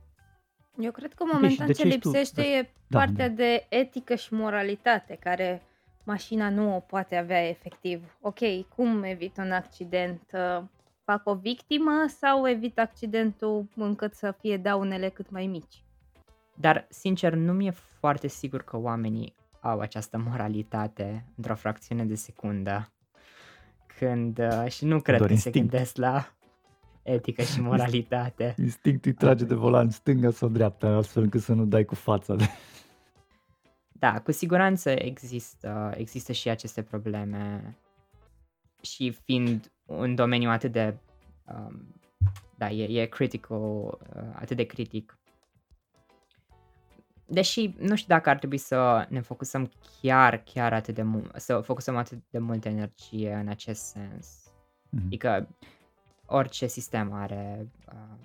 [0.80, 3.28] Eu cred că Ok, și momentan de ce ce ești tu- lipsește e Da, partea
[3.28, 3.34] da.
[3.34, 5.62] de etică și moralitate, care
[6.04, 8.16] mașina nu o poate avea efectiv.
[8.20, 8.38] Ok,
[8.74, 10.20] cum evit un accident?
[10.32, 10.62] Uh,
[11.04, 15.82] Fac o victimă sau evit accidentul încât să fie daunele cât mai mici?
[16.54, 22.92] Dar, sincer, nu mi-e foarte sigur că oamenii au această moralitate într-o fracțiune de secundă.
[23.98, 25.70] Când, uh, și nu cred Doar că se instinct.
[25.70, 26.28] gândesc la
[27.08, 28.54] etică și moralitate.
[28.58, 32.34] Instinctul îi trage de volan stânga sau dreapta, astfel încât să nu dai cu fața.
[32.34, 32.44] De...
[34.00, 37.76] Da, cu siguranță există, există și aceste probleme
[38.80, 40.96] și fiind un domeniu atât de,
[41.46, 41.94] um,
[42.56, 45.18] da, e, e critical, uh, atât de critic.
[47.26, 51.60] Deși nu știu dacă ar trebui să ne focusăm chiar, chiar atât de mult, să
[51.60, 54.52] focusăm atât de multă energie în acest sens.
[54.90, 55.02] Mhm.
[55.06, 55.48] Adică
[56.28, 58.16] orice sistem are uh,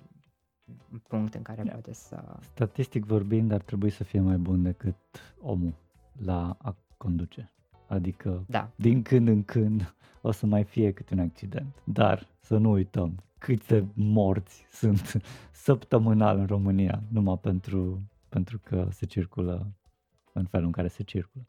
[0.92, 1.72] un punct în care Da.
[1.72, 2.36] poate să...
[2.40, 4.96] Statistic vorbind, ar trebui să fie mai bun decât
[5.40, 5.74] omul
[6.12, 7.52] la a conduce.
[7.86, 11.82] Adică, Da, din când în când, o să mai fie câte un accident.
[11.84, 15.20] Dar să nu uităm câte morți sunt
[15.66, 19.72] săptămânal în România, numai pentru, pentru că se circulă
[20.32, 21.46] în felul în care se circulă.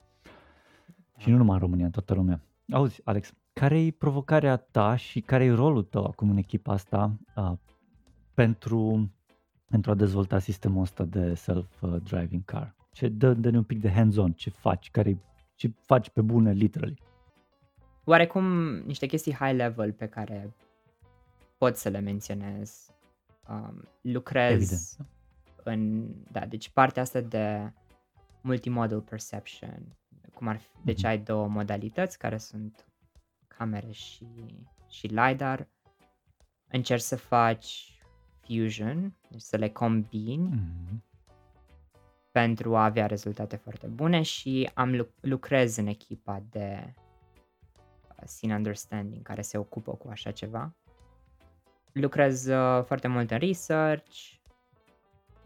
[1.18, 2.42] Și nu numai în România, în toată lumea.
[2.72, 7.18] Auzi, Alex, care e provocarea ta și care e rolul tău acum în echipa asta
[7.36, 7.52] uh,
[8.34, 9.10] pentru,
[9.70, 12.76] pentru a dezvolta sistemul ăsta de self-driving car?
[12.92, 15.18] Ce, dă, dă un pic de hands-on, ce faci, care
[15.56, 17.00] ce faci pe bune, literally.
[18.04, 18.46] oarecum
[18.86, 20.54] niște chestii high level pe care
[21.58, 22.90] pot să le menționez.
[23.50, 25.10] Um, lucrez Evident.
[25.64, 27.72] în, da, deci partea asta de
[28.42, 29.98] multimodal perception,
[30.34, 31.08] cum ar fi, deci Mhm.
[31.08, 32.86] ai două modalități care sunt
[33.58, 34.28] camere și,
[34.90, 35.68] și LiDAR.
[36.68, 38.00] Încerci să faci
[38.42, 41.00] fusion, deci să le combini Mm-hmm.
[42.32, 46.94] pentru a avea rezultate foarte bune și am lu- lucrez în echipa de
[48.10, 50.76] uh, Scene Understanding care se ocupă cu așa ceva.
[51.92, 54.16] Lucrez uh, foarte mult în research,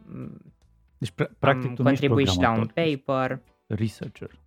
[0.05, 0.53] mm,
[0.97, 3.41] Deci, pra- practic, am tu nu ești contribuit și la un programator, ești paper.
[3.67, 4.39] researcher.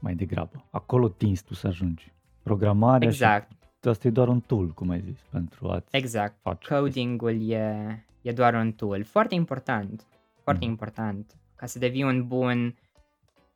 [0.00, 0.64] Mai degrabă.
[0.70, 2.12] Acolo tinzi tu să ajungi.
[2.48, 3.50] Programarea Exact,
[3.82, 6.36] și asta e doar un tool, cum ai zis, pentru a-ți exact.
[6.42, 9.04] face Coding-ul e, e doar un tool.
[9.04, 10.06] Foarte important,
[10.42, 10.70] foarte Mhm.
[10.72, 11.36] important.
[11.56, 12.76] Ca să devii un bun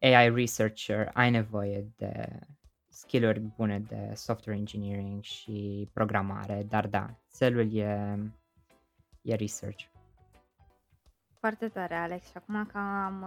[0.00, 2.38] AI researcher ai nevoie de
[2.88, 8.18] skill-uri bune de software engineering și programare, dar da, țelul e,
[9.22, 9.84] e research.
[11.38, 12.24] Foarte tare, Alex.
[12.26, 13.24] Și acum că am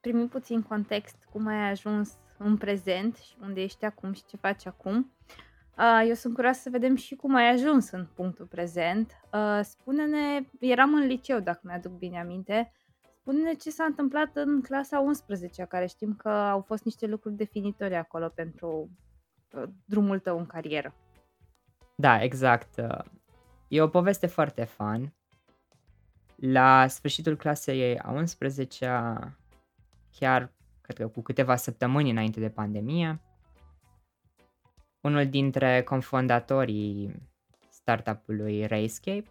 [0.00, 4.36] uh, primit puțin context cum ai ajuns în prezent și unde ești acum și ce
[4.36, 5.12] faci acum,
[5.78, 9.12] uh, eu sunt curioasă să vedem și cum ai ajuns în punctul prezent.
[9.32, 12.72] Uh, spune-ne, eram în liceu, dacă mi-aduc bine aminte,
[13.20, 17.96] spune-ne ce s-a întâmplat în clasa 11 care știm că au fost niște lucruri definitorii
[17.96, 18.90] acolo pentru
[19.84, 20.94] drumul tău în carieră.
[21.96, 22.80] Da, exact.
[23.68, 25.14] E o poveste foarte fun.
[26.36, 28.86] La sfârșitul clasei a 11
[30.18, 33.20] chiar cred că cu câteva săptămâni înainte de pandemie,
[35.00, 37.28] unul dintre confondatorii
[37.68, 39.30] startup-ului Rayscape,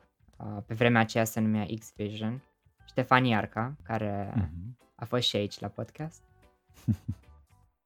[0.66, 2.44] pe vremea aceea se numea X-Vision,
[2.88, 4.88] Ștefan Iarca, care uh-huh.
[4.96, 6.24] a fost și aici la podcast,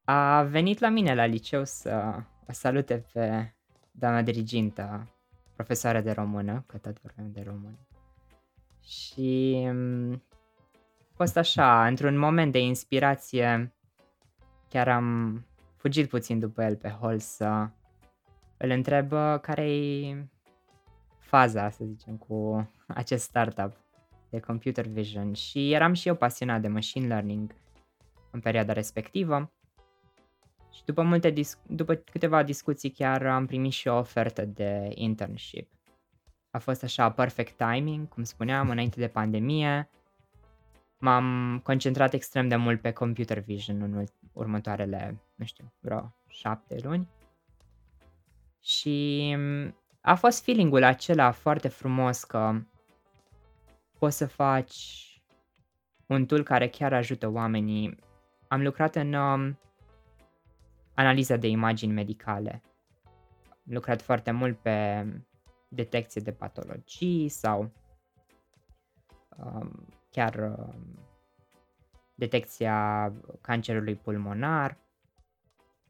[0.03, 3.53] a venit la mine la liceu să o salute pe
[3.91, 5.07] doamna dirigintă,
[5.55, 7.87] profesoară de română, că tot vorbim de română.
[8.81, 10.32] Și mm, a
[11.15, 13.73] fost așa, într-un moment de inspirație,
[14.69, 15.39] chiar am
[15.75, 17.69] fugit puțin după el pe hol să
[18.57, 19.11] îl întreb
[19.41, 20.27] care e
[21.17, 23.77] faza, să zicem, cu acest startup
[24.29, 27.55] de computer vision și eram și eu pasionat de machine learning
[28.31, 29.51] în perioada respectivă
[30.73, 35.71] și după, multe dis- după câteva discuții chiar am primit și o ofertă de internship.
[36.51, 39.89] A fost așa perfect timing, cum spuneam, înainte de pandemie.
[41.03, 47.09] M-am concentrat extrem de mult pe computer vision în următoarele, nu știu, vreo șapte luni.
[48.61, 49.37] Și
[50.01, 52.61] a fost feelingul acela foarte frumos că
[53.99, 55.07] poți să faci
[56.05, 57.97] un tool care chiar ajută oamenii.
[58.47, 59.59] Am lucrat în um,
[60.93, 62.63] analiza de imagini medicale.
[63.49, 65.05] Am lucrat foarte mult pe
[65.67, 67.71] detecție de patologii sau
[69.37, 70.99] um, chiar um,
[72.15, 73.11] detecția
[73.41, 74.77] cancerului pulmonar.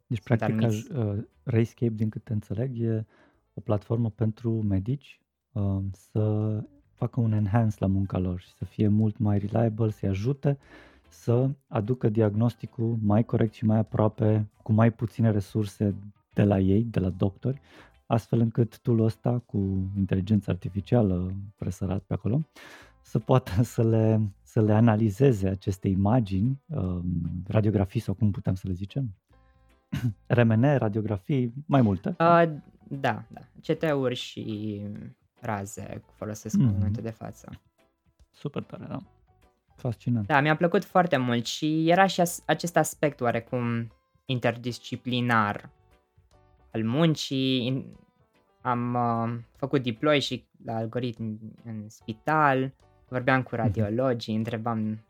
[0.08, 0.92] Deci, Sunt practic, anumiți...
[0.92, 3.06] uh, Rayscape, din câte înțeleg, e
[3.54, 5.22] o platformă pentru medici
[5.52, 6.64] uh, să
[6.94, 10.58] facă un enhance la munca lor și să fie mult mai reliable, să-i ajute
[11.10, 15.96] să aducă diagnosticul mai corect și mai aproape, cu mai puține resurse
[16.34, 17.62] de la ei, de la doctori,
[18.06, 19.58] astfel încât tool ăsta cu
[19.98, 22.42] inteligența artificială presărat pe acolo
[23.04, 27.04] să poată să le, să le analizeze aceste imagini, um,
[27.47, 29.16] radiografii sau cum putem să le zicem,
[30.28, 32.10] RMN, radiografii, mai multe.
[32.10, 32.43] Uh,
[32.88, 33.41] da, da.
[33.62, 34.82] CT-uri și
[35.39, 36.62] raze folosesc mm-hmm.
[36.62, 37.49] în momentul de față.
[38.32, 38.99] Super tare, da.
[39.76, 40.28] Fascinant.
[40.28, 43.91] Da, mi-a plăcut foarte mult și era și as- acest aspect oarecum
[44.26, 45.70] interdisciplinar
[46.72, 47.86] al muncii.
[48.62, 52.74] Am uh, făcut deploy și la algoritmi în spital,
[53.14, 55.05] vorbeam cu radiologii, întrebam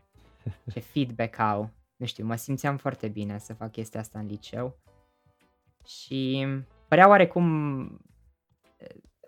[0.72, 1.70] ce feedback au.
[1.96, 4.78] Nu știu, mă simțeam foarte bine să fac chestia asta în liceu
[5.86, 6.48] și
[6.88, 7.46] părea oarecum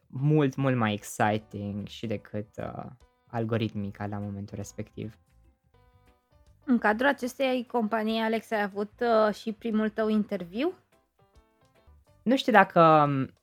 [0.07, 2.86] mult, mult mai exciting și decât uh,
[3.28, 5.17] algoritmica la momentul respectiv.
[6.65, 10.73] În cadrul acestei companii, Alex, ai avut uh, și primul tău interviu?
[12.23, 13.34] Nu știu dacă um,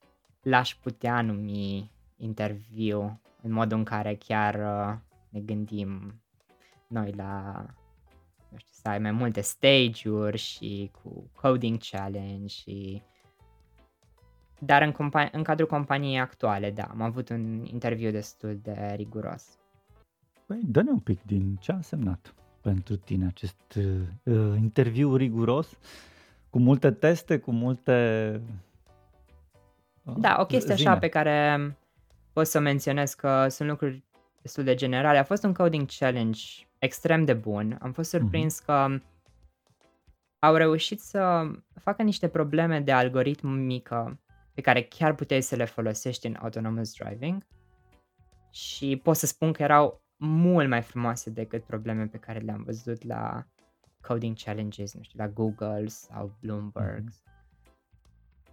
[0.42, 4.98] l-aș putea numi interviu în modul în care chiar uh,
[5.32, 6.20] ne gândim
[6.86, 7.64] noi la,
[8.48, 13.02] nu știu, să ai mai multe stage-uri și cu coding challenge și
[14.58, 19.58] dar în, compa- în cadrul companiei actuale, da, am avut un interviu destul de riguros.
[20.46, 23.78] Păi, dă-ne un pic din ce a însemnat pentru tine acest
[24.24, 25.78] uh, interviu riguros,
[26.50, 28.40] cu multe teste, cu multe...
[30.04, 30.88] Uh, da, o chestie zine.
[30.88, 31.58] așa pe care
[32.32, 34.04] pot să menționez că sunt lucruri
[34.42, 35.18] destul de generale.
[35.18, 36.40] A fost un coding challenge
[36.78, 37.78] extrem de bun.
[37.80, 38.64] Am fost surprins mm-hmm.
[38.64, 38.98] că
[40.38, 44.20] au reușit să facă niște probleme de algoritmică
[44.54, 47.46] pe care chiar puteai să le folosești în autonomous driving
[48.50, 53.04] și pot să spun că erau mult mai frumoase decât probleme pe care le-am văzut
[53.04, 53.46] la
[54.00, 57.10] coding challenges, nu știu, la Google sau Bloomberg.
[57.10, 57.31] Mm-hmm.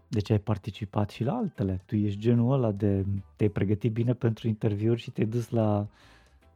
[0.09, 1.81] Deci ai participat și la altele.
[1.85, 3.05] Tu ești genul ăla de
[3.35, 5.87] te-ai pregătit bine pentru interviuri și te-ai dus la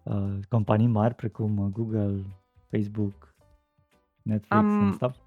[0.04, 2.24] uh, companii mari precum Google,
[2.70, 3.36] Facebook,
[4.22, 5.18] Netflix am, and stuff?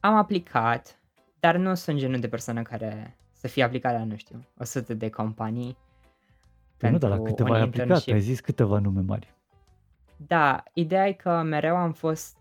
[0.00, 1.00] Am aplicat,
[1.40, 5.10] dar nu sunt genul de persoană care să fie aplicat la, nu știu, 100 de
[5.10, 5.76] companii.
[6.76, 9.34] Păi nu, dar la câteva ai aplicat, ai zis câteva nume mari.
[10.16, 12.36] Da, ideea e că mereu am fost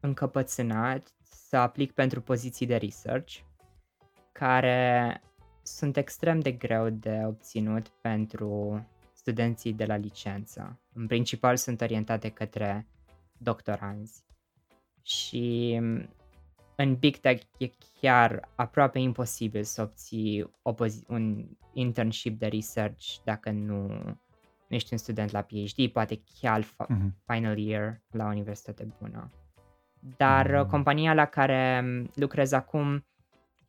[0.00, 3.38] încăpățânat să aplic pentru poziții de research
[4.32, 5.20] care
[5.62, 10.80] sunt extrem de greu de obținut pentru studenții de la licență.
[10.92, 12.86] În principal sunt orientate către
[13.38, 14.24] doctoranzi.
[15.02, 15.80] Și
[16.76, 17.70] în Big Tech e
[18.00, 23.86] chiar aproape imposibil să obții o pozi- un internship de research dacă nu,
[24.66, 27.10] nu ești un student la PhD, poate chiar fa- uh-huh.
[27.26, 29.30] final year la o universitate bună.
[30.16, 30.68] Dar uh-huh.
[30.70, 33.06] compania la care lucrez acum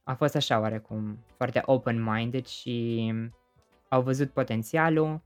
[0.03, 3.13] a fost așa oarecum foarte open-minded și
[3.89, 5.21] au văzut potențialul.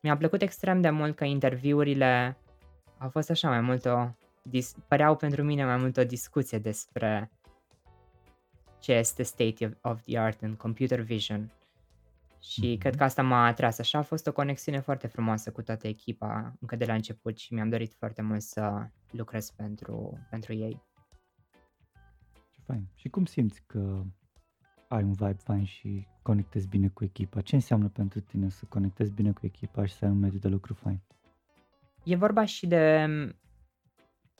[0.00, 2.36] Mi-a plăcut extrem de mult că interviurile
[2.98, 4.08] au fost așa mai mult o
[4.42, 7.30] dis- păreau pentru mine mai mult o discuție despre
[8.78, 11.52] ce este state of the art în computer vision.
[12.40, 12.78] Și mm-hmm.
[12.78, 13.78] cred că asta m-a atras.
[13.78, 17.54] Așa a fost o conexiune foarte frumoasă cu toată echipa încă de la început și
[17.54, 20.82] mi-am dorit foarte mult să lucrez pentru, pentru ei.
[22.64, 22.88] Ce fain.
[22.94, 24.02] Și cum simți că
[24.88, 27.40] ai un vibe fain și conectezi bine cu echipa?
[27.40, 30.48] Ce înseamnă pentru tine să conectezi bine cu echipa și să ai un mediu de
[30.48, 31.00] lucru fain?
[32.04, 33.06] E vorba și de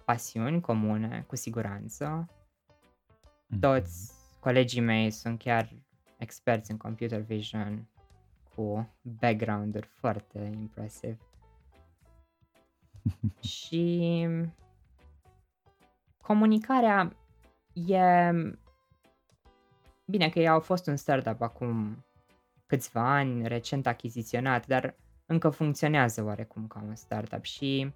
[0.05, 2.29] pasiuni comune, cu siguranță.
[2.29, 3.59] Mm-hmm.
[3.61, 5.73] Toți colegii mei sunt chiar
[6.19, 7.89] experți în computer vision
[8.55, 11.19] cu background-uri foarte impresive.
[13.41, 14.27] și
[16.23, 17.17] comunicarea
[17.75, 18.31] e...
[20.07, 22.05] Bine că ei au fost un startup acum
[22.67, 24.95] câțiva ani, recent achiziționat, dar
[25.27, 27.93] încă funcționează oarecum ca un startup și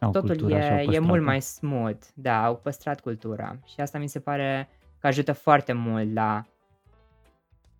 [0.00, 2.06] au totul e, e mult mai smooth.
[2.14, 6.46] Da, au păstrat cultura și asta mi se pare că ajută foarte mult la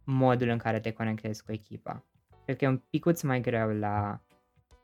[0.05, 2.05] modul în care te conectezi cu echipa.
[2.45, 4.20] Cred că e un picuț mai greu la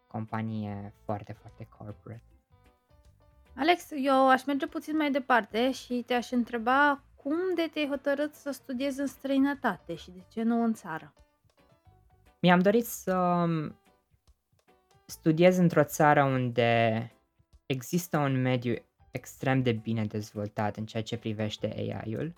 [0.07, 2.36] companie foarte, foarte corporate.
[3.59, 8.51] Alex, eu aș merge puțin mai departe și te-aș întreba cum de te-ai hotărât să
[8.51, 11.15] studiezi în străinătate și de ce nu în țară?
[12.41, 13.47] Mi-am dorit să
[15.07, 17.11] studiez într-o țară unde
[17.67, 18.75] există un mediu
[19.11, 22.35] extrem de bine dezvoltat în ceea ce privește AI-ul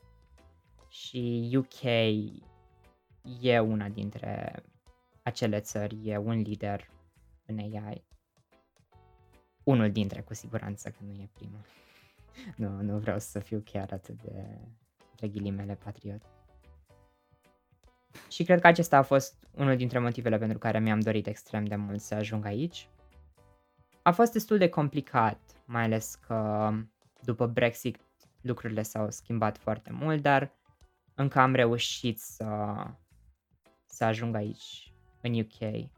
[0.89, 1.83] și UK
[3.41, 4.63] e una dintre
[5.23, 6.91] acele țări, e un lider
[7.47, 8.08] în AI.
[9.69, 11.61] Unul dintre, cu siguranță că nu e primul.
[12.57, 14.59] nu, nu vreau să fiu chiar atât de,
[15.11, 16.23] între ghilimele, patriot.
[18.29, 21.77] Și cred că acesta a fost unul dintre motivele pentru care mi-am dorit extrem de
[21.77, 22.89] mult să ajung aici.
[24.03, 26.71] A fost destul de complicat, mai ales că
[27.23, 28.01] după Brexit
[28.41, 30.53] lucrurile s-au schimbat foarte mult, dar
[31.15, 32.77] încă am reușit să,
[33.87, 35.89] să ajung aici, în UK,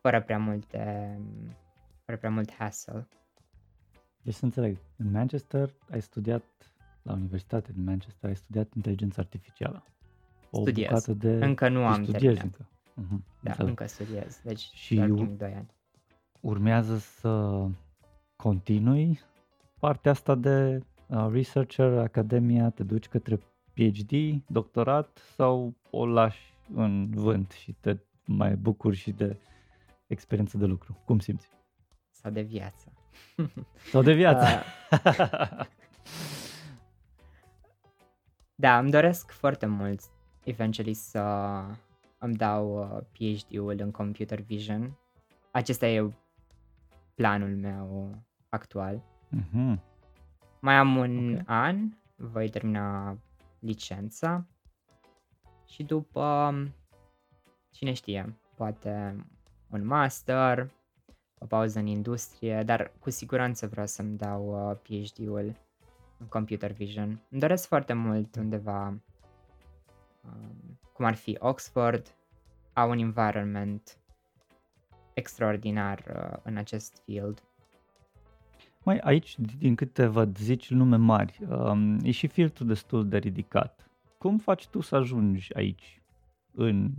[0.00, 1.18] fără prea multe,
[2.06, 3.08] fără prea mult hassle.
[4.22, 6.44] Deci să înțeleg, în Manchester ai studiat,
[7.02, 9.84] la Universitatea din Manchester ai studiat inteligență artificială.
[10.50, 10.88] O studiez.
[10.88, 11.44] bucată de...
[11.44, 12.42] Încă nu am terminat.
[12.42, 12.68] Încă.
[12.68, 13.68] Uh-huh, da, înțeleg.
[13.68, 15.70] încă studiez, deci și doar u- 2 ani.
[16.40, 17.64] Urmează să
[18.36, 19.20] continui
[19.78, 23.38] partea asta de uh, researcher, academia, te duci către
[23.74, 29.36] PhD, doctorat sau o lași în vânt și te mai bucuri și de
[30.06, 31.02] experiență de lucru?
[31.04, 31.48] Cum simți?
[32.20, 32.92] Sau de viață.
[33.90, 34.62] Sau de viață.
[34.90, 35.64] Uh,
[38.64, 40.00] da, îmi doresc foarte mult
[40.44, 41.20] eventually să
[42.18, 44.98] îmi dau uh, PhD-ul în computer vision.
[45.50, 46.10] Acesta e
[47.14, 48.14] planul meu
[48.48, 49.02] actual.
[49.36, 49.80] Mm-hmm.
[50.60, 51.42] Mai am un okay.
[51.46, 53.18] an, voi termina
[53.58, 54.46] licența
[55.68, 56.54] și după,
[57.70, 59.24] cine știe, poate
[59.70, 60.70] un master,
[61.38, 65.56] o pauză în industrie, dar cu siguranță vreau să-mi dau uh, PhD-ul
[66.18, 67.20] în computer vision.
[67.30, 68.86] Îmi doresc foarte mult undeva
[70.24, 72.14] um, cum ar fi Oxford,
[72.72, 73.98] au un environment
[75.14, 77.42] extraordinar uh, în acest field.
[78.82, 83.90] Mai aici, din câte văd, zici nume mari, um, e și filtrul destul de ridicat.
[84.18, 86.02] Cum faci tu să ajungi aici,
[86.52, 86.90] în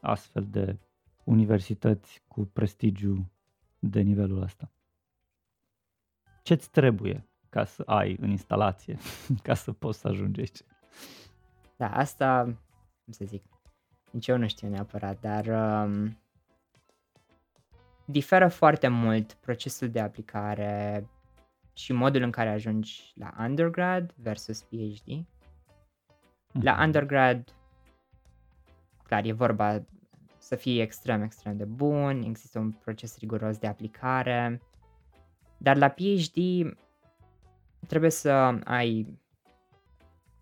[0.00, 0.78] astfel de
[1.24, 3.30] universități cu prestigiu
[3.78, 4.72] de nivelul ăsta?
[6.42, 8.98] Ce-ți trebuie ca să ai în instalație,
[9.42, 10.58] ca să poți să ajungi aici?
[11.76, 12.42] Da, asta,
[13.04, 13.44] cum să zic,
[14.10, 15.46] nici eu nu știu neapărat, dar
[15.86, 16.18] um,
[18.04, 21.08] diferă foarte mult procesul de aplicare
[21.72, 25.26] și modul în care ajungi la undergrad versus PhD.
[26.52, 26.82] La mhm.
[26.82, 27.54] undergrad,
[29.02, 29.84] clar, e vorba
[30.48, 34.60] să fii extrem, extrem de bun, există un proces riguros de aplicare,
[35.58, 36.38] Dar la PhD
[37.86, 38.30] trebuie să
[38.64, 39.18] ai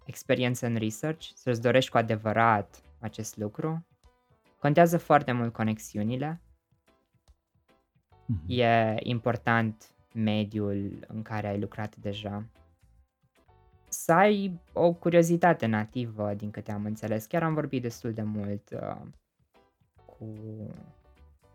[0.05, 3.87] experiență în research, să-ți dorești cu adevărat acest lucru.
[4.61, 6.41] Contează foarte mult conexiunile.
[8.27, 8.45] Mhm.
[8.47, 12.45] E important mediul în care ai lucrat deja.
[13.89, 17.27] Să ai o curiozitate nativă, din câte am înțeles.
[17.27, 19.07] Chiar am vorbit destul de mult uh,
[20.19, 20.35] cu,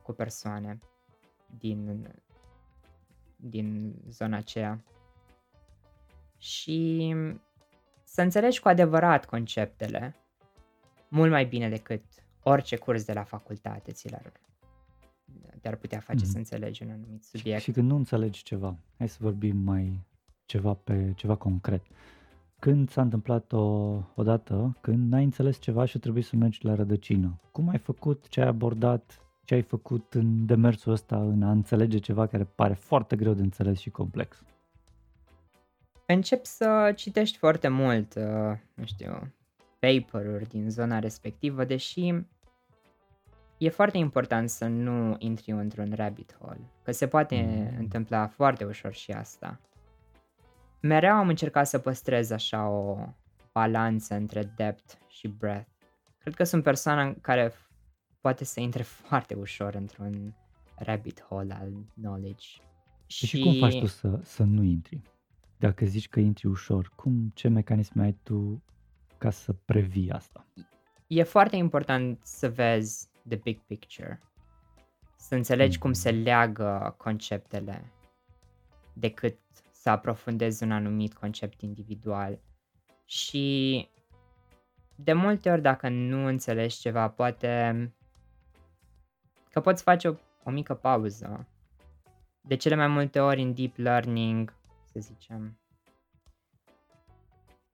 [0.04, 0.80] cu persoane
[1.60, 2.08] din,
[3.36, 4.84] din zona aceea.
[6.38, 7.16] Și
[8.04, 10.16] să înțelegi cu adevărat conceptele
[11.08, 12.04] mult mai bine decât
[12.44, 14.32] orice curs de la facultate ți l-ar,
[15.62, 16.32] te-ar putea face Mhm.
[16.32, 17.62] să înțelegi un anumit Și, subiect.
[17.62, 20.00] și când nu înțelegi ceva, hai să vorbim mai
[20.46, 21.82] ceva pe ceva concret.
[22.62, 27.40] Când s-a întâmplat o, odată, când n-ai înțeles ceva și trebuie să mergi la rădăcină,
[27.52, 31.98] cum ai făcut, ce ai abordat, ce ai făcut în demersul ăsta în a înțelege
[31.98, 34.44] ceva care pare foarte greu de înțeles și complex?
[36.06, 39.34] Începi să citești foarte mult, uh, nu știu,
[39.80, 42.14] paper-uri din zona respectivă, deși
[43.58, 47.78] e foarte important să nu intri într-un rabbit hole, că se poate Mm.
[47.80, 49.60] întâmpla foarte ușor și asta.
[50.82, 52.98] Mereu am încercat să păstrez așa o
[53.52, 55.70] balanță între depth și breadth.
[56.18, 57.70] Cred că sunt persoana care f-
[58.22, 60.36] poate să intre foarte ușor într-un
[60.76, 62.48] rabbit hole al knowledge.
[63.06, 65.02] Și, și cum faci tu să, să nu intri?
[65.58, 68.64] Dacă zici că intri ușor, cum, ce mecanisme ai tu
[69.18, 70.46] ca să previi asta?
[71.14, 74.22] e foarte important să vezi the big picture.
[75.16, 77.92] Să înțelegi cum se leagă conceptele
[78.94, 79.38] decât
[79.82, 82.40] să aprofundezi un anumit concept individual.
[83.06, 83.88] Și
[84.96, 87.94] de multe ori dacă nu înțelegi ceva, poate
[89.52, 90.14] că poți face o,
[90.44, 91.48] o mică pauză.
[92.42, 94.54] De cele mai multe ori în deep learning,
[94.86, 95.60] să zicem,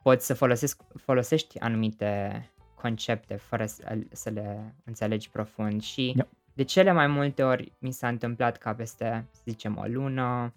[0.03, 2.45] poți să folosesc, folosești anumite
[2.75, 6.29] concepte fără să, să le înțelegi profund și Yep.
[6.53, 10.53] de cele mai multe ori mi s-a întâmplat ca peste, să zicem, o lună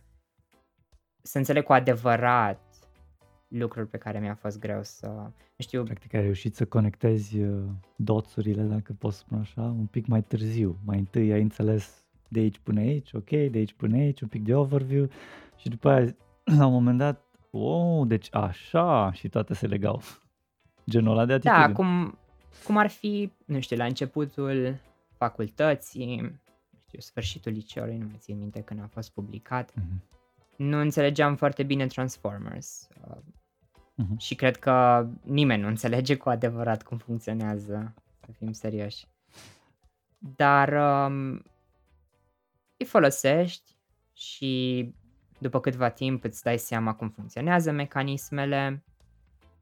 [1.23, 2.61] să înțeleg cu adevărat
[3.49, 7.65] lucruri pe care mi-a fost greu să, nu știu, Practic ai reușit să conectezi uh,
[7.97, 10.77] doțurile, dacă pot spune așa, un pic mai târziu.
[10.85, 14.43] Mai întâi ai înțeles de aici până aici, ok, de aici până aici, un pic
[14.43, 15.09] de overview
[15.57, 16.17] și după aia,
[16.59, 20.03] la un moment dat, oh, deci așa și toate se legau.
[20.91, 21.67] Genul ăla de atitudine.
[21.67, 22.19] Da, cum,
[22.65, 24.81] cum ar fi, nu știu, la începutul
[25.17, 26.21] facultății,
[26.71, 30.03] nu știu, sfârșitul liceului, nu mai țin minte când a fost publicat, Mhm,
[30.61, 32.89] nu înțelegeam foarte bine Transformers.
[33.09, 33.17] uh,
[33.95, 34.19] mhm.
[34.19, 37.95] Și cred că nimeni nu înțelege cu adevărat cum funcționează,
[38.25, 39.07] să fim serioși.
[40.19, 41.43] Dar um,
[42.77, 43.77] îi folosești
[44.13, 44.95] și
[45.39, 48.85] după câtva timp îți dai seama cum funcționează mecanismele.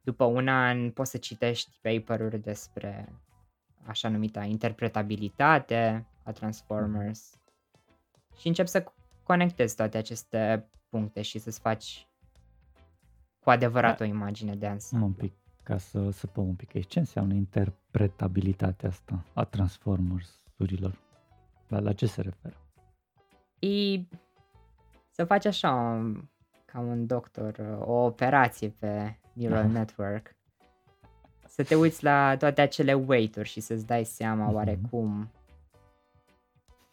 [0.02, 3.18] După un an poți să citești paper-uri despre
[3.86, 7.38] așa numita interpretabilitate a Transformers
[8.38, 8.92] și începi să
[9.22, 12.06] conectezi toate aceste puncte și să-ți faci
[13.40, 14.04] cu adevărat Da.
[14.04, 15.08] o imagine de Un ansamblu.
[15.08, 15.32] pic,
[15.62, 16.88] ca să săpăm un pic aici.
[16.90, 20.98] Ce înseamnă interpretabilitatea asta a Transformers-urilor?
[21.68, 22.56] La, la ce se referă?
[23.58, 23.98] E
[25.10, 26.30] să faci așa, um,
[26.64, 29.68] ca un doctor, o operație pe neural Aha.
[29.72, 30.36] network.
[31.46, 34.54] Să te uiți la toate acele weight-uri și să-ți dai seama Mhm.
[34.54, 35.30] oarecum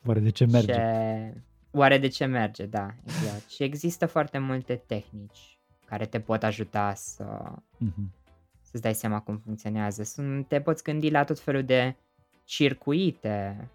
[0.05, 0.73] Oare de ce merge?
[0.73, 1.41] ce...
[1.75, 3.49] Oare de ce merge, da, exact.
[3.49, 8.13] și există foarte multe tehnici care te pot ajuta să Mhm.
[8.61, 10.03] să-ți dai seama cum funcționează.
[10.03, 11.95] Sunt, te poți gândi la tot felul de
[12.43, 13.69] circuite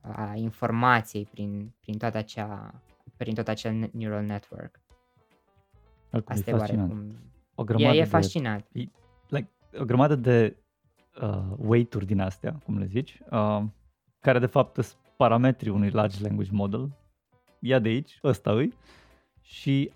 [0.00, 2.74] a informației prin, prin, toată acea,
[3.16, 4.80] prin tot acel neural network.
[6.12, 6.90] Oricum, Asta e e fascinant.
[6.90, 7.16] oarecum...
[7.54, 8.66] O E, grămadă e de fascinant.
[9.28, 10.56] like, o grămadă de
[11.22, 13.62] uh, weight-uri din astea, cum le zici, uh,
[14.20, 16.90] care de fapt sunt parametrii unui large language model.
[17.66, 18.74] Ia de aici, ăsta îi,
[19.40, 19.90] și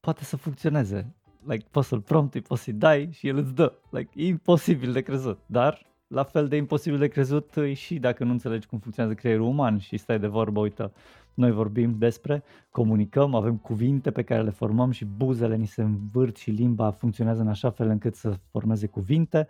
[0.00, 1.14] poate să funcționeze.
[1.46, 3.72] Like, poți să-l promptui, poți să-i dai și el îți dă.
[3.90, 8.24] Like, e imposibil de crezut, dar la fel de imposibil de crezut e și dacă
[8.24, 10.92] nu înțelegi cum funcționează creierul uman și stai de vorbă, uite,
[11.34, 16.36] noi vorbim despre, comunicăm, avem cuvinte pe care le formăm și buzele ni se învârt
[16.36, 19.46] și limba funcționează în așa fel încât să formeze cuvinte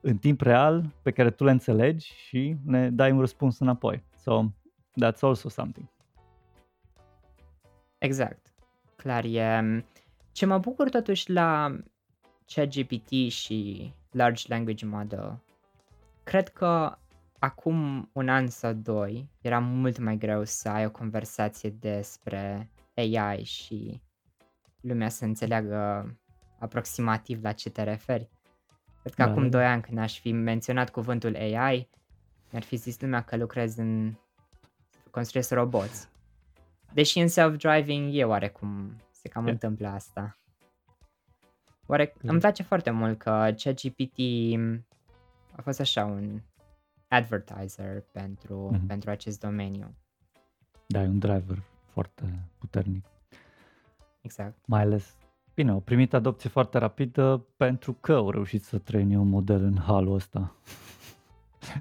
[0.00, 4.04] în timp real pe care tu le înțelegi și ne dai un răspuns înapoi.
[4.16, 4.44] So,
[5.00, 5.88] that's also something.
[7.98, 8.52] Exact.
[8.96, 9.84] Clar e...
[10.32, 11.76] Ce mă bucur totuși la
[12.46, 15.42] ChatGPT și Large Language Model,
[16.24, 16.96] cred că
[17.38, 23.44] acum un an sau doi era mult mai greu să ai o conversație despre AI
[23.44, 24.02] și
[24.80, 26.06] lumea să înțeleagă
[26.58, 28.30] aproximativ la ce te referi.
[29.02, 29.70] Cred că Da, acum da, 2 da.
[29.70, 31.88] ani când aș fi menționat cuvântul AI,
[32.50, 34.14] mi-ar fi zis lumea că lucrez în...
[35.12, 36.08] construiesc roboți.
[36.92, 39.50] Deși în self-driving e oarecum, se cam E.
[39.50, 40.36] întâmplă asta.
[41.86, 42.28] Oare, Mm.
[42.30, 44.18] îmi place foarte mult că ChatGPT
[45.56, 46.40] a fost așa un
[47.08, 48.86] advertiser pentru, Mhm.
[48.86, 49.94] pentru acest domeniu.
[50.86, 53.04] Da, e un driver foarte puternic.
[54.20, 54.56] Exact.
[54.66, 55.16] Mai ales,
[55.54, 59.76] bine, au primit adopție foarte rapidă pentru că au reușit să traine un model în
[59.78, 60.54] halul ăsta.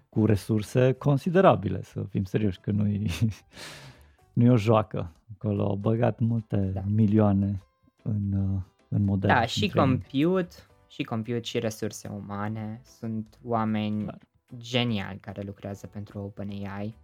[0.09, 3.09] Cu resurse considerabile, să fim serioși, că nu-i,
[4.33, 5.11] nu e o joacă.
[5.33, 6.81] Acolo au băgat multe Da.
[6.85, 7.61] milioane
[8.03, 9.29] în, uh, în model.
[9.29, 10.01] Da, în și training.
[10.01, 10.55] compute,
[10.87, 12.81] și compute și resurse umane.
[12.83, 14.17] Sunt oameni Clar.
[14.57, 16.95] geniali care lucrează pentru OpenAI,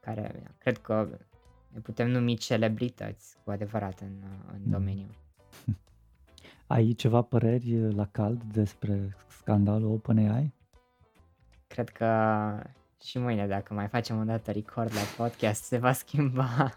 [0.00, 1.08] care cred că
[1.68, 4.12] ne putem numi celebrități cu adevărat în,
[4.52, 4.70] în Mhm.
[4.70, 5.06] domeniu.
[6.66, 10.52] Ai ceva păreri la cald despre scandalul OpenAI?
[11.72, 12.06] Cred că
[13.02, 16.72] și mâine, dacă mai facem o dată record la podcast, se va schimba.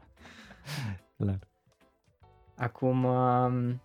[1.16, 1.38] Clar.
[2.56, 3.82] Acum, um,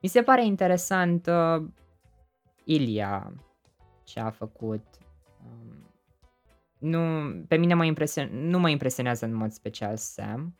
[0.00, 1.68] mi se pare interesant uh,
[2.64, 3.32] Ilia
[4.04, 4.84] ce a făcut.
[5.44, 5.90] Um,
[6.78, 10.56] nu, pe mine mă impresion, nu mă impresionează în mod special Sam.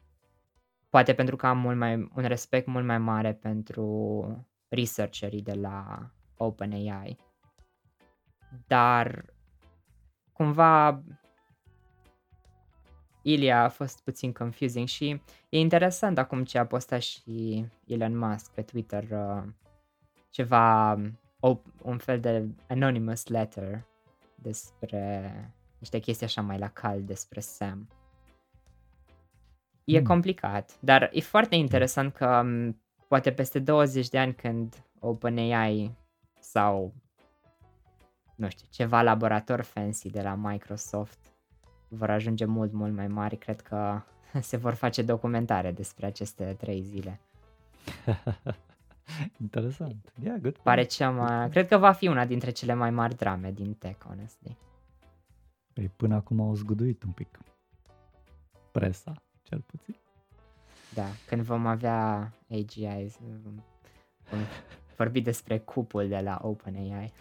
[0.88, 6.10] Poate pentru că am mult mai, un respect mult mai mare pentru researcherii de la
[6.36, 7.26] OpenAI.
[8.66, 9.24] Dar
[10.32, 11.02] cumva
[13.22, 18.50] Ilia a fost puțin confusing și e interesant acum ce a postat și Elon Musk
[18.50, 19.42] pe Twitter uh,
[20.30, 20.92] ceva,
[21.40, 23.86] o, un fel de anonymous letter
[24.34, 25.32] despre
[25.78, 27.88] niște chestii așa mai la cald despre Sam.
[29.84, 30.06] E Hmm.
[30.06, 35.96] complicat, dar e foarte interesant că um, poate peste 20 de ani când OpenAI
[36.40, 36.94] sau
[38.38, 41.18] nu știu, ceva laborator fancy de la Microsoft
[41.88, 44.02] vor ajunge mult, mult mai mari, cred că
[44.40, 47.20] se vor face documentare despre aceste trei zile.
[49.40, 50.12] Interesant.
[50.22, 50.56] Yeah, good point.
[50.62, 51.48] Pare cea mai...
[51.48, 54.56] Cred că va fi una dintre cele mai mari drame din tech, honestly.
[55.72, 57.38] Păi până acum au zguduit un pic.
[58.72, 59.12] Presa,
[59.42, 59.96] cel puțin.
[60.94, 63.62] Da, când vom avea AGI, vom,
[64.30, 64.40] vom
[64.96, 67.12] vorbi despre cupul de la OpenAI.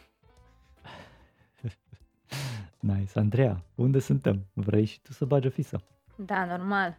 [2.96, 3.20] Nice.
[3.20, 4.46] Andreea, unde suntem?
[4.54, 5.84] Vrei și tu să bagi o fisă?
[6.16, 6.98] Da, normal.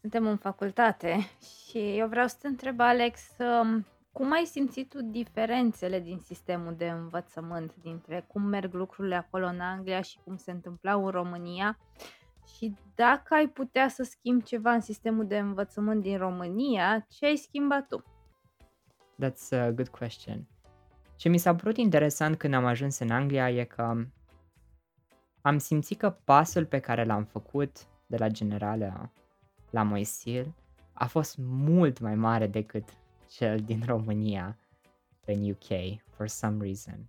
[0.00, 1.16] Suntem în facultate
[1.70, 6.74] și eu vreau să te întreb, Alex, um, cum ai simțit tu diferențele din sistemul
[6.76, 11.78] de învățământ, dintre cum merg lucrurile acolo în Anglia și cum se întâmplau în România?
[12.56, 17.36] Și dacă ai putea să schimbi ceva în sistemul de învățământ din România, ce ai
[17.36, 18.04] schimbat tu?
[19.24, 20.46] That's a good question.
[21.16, 24.04] Ce mi s-a părut interesant când am ajuns în Anglia e că
[25.40, 29.12] am simțit că pasul pe care l-am făcut de la generală
[29.70, 30.54] la Moisil
[30.92, 32.84] a fost mult mai mare decât
[33.28, 34.58] cel din România
[35.24, 37.08] în UK, for some reason.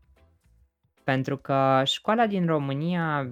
[1.03, 3.31] Pentru că școala din România,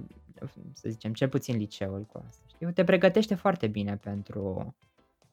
[0.73, 4.75] să zicem, cel puțin liceul cu asta, știu, te pregătește foarte bine pentru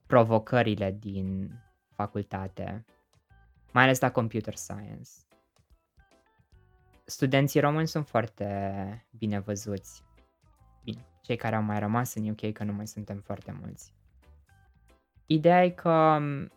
[0.06, 1.50] provocările din
[1.94, 2.84] facultate,
[3.72, 5.10] mai ales la computer science.
[7.08, 10.04] Studenții români sunt foarte bine văzuți.
[10.84, 13.94] Bine, cei care au mai rămas în UK, că nu mai suntem foarte mulți.
[15.26, 16.52] Ideea e că m,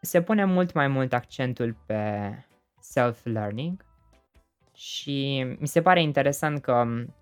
[0.00, 2.32] se pune mult mai mult accentul pe
[2.80, 3.84] self-learning
[4.74, 7.14] și mi se pare interesant că m,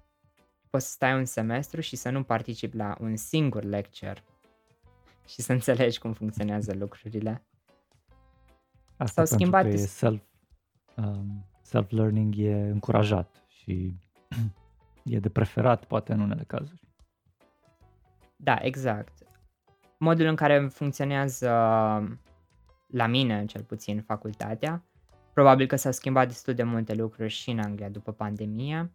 [0.71, 4.25] poți să stai un semestru și să nu participi la un singur lecture
[5.27, 7.45] și să înțelegi cum funcționează lucrurile.
[8.97, 10.23] Asta S-au pentru schimbat că e dis- self,
[10.97, 13.95] um, self-learning e încurajat și
[15.15, 16.81] e de preferat poate în unele cazuri.
[18.37, 19.13] Da, exact.
[19.99, 21.49] Modul în care funcționează
[22.87, 24.85] la mine, cel puțin, facultatea,
[25.33, 28.93] probabil că s-au schimbat destul de multe lucruri și în Anglia după pandemie,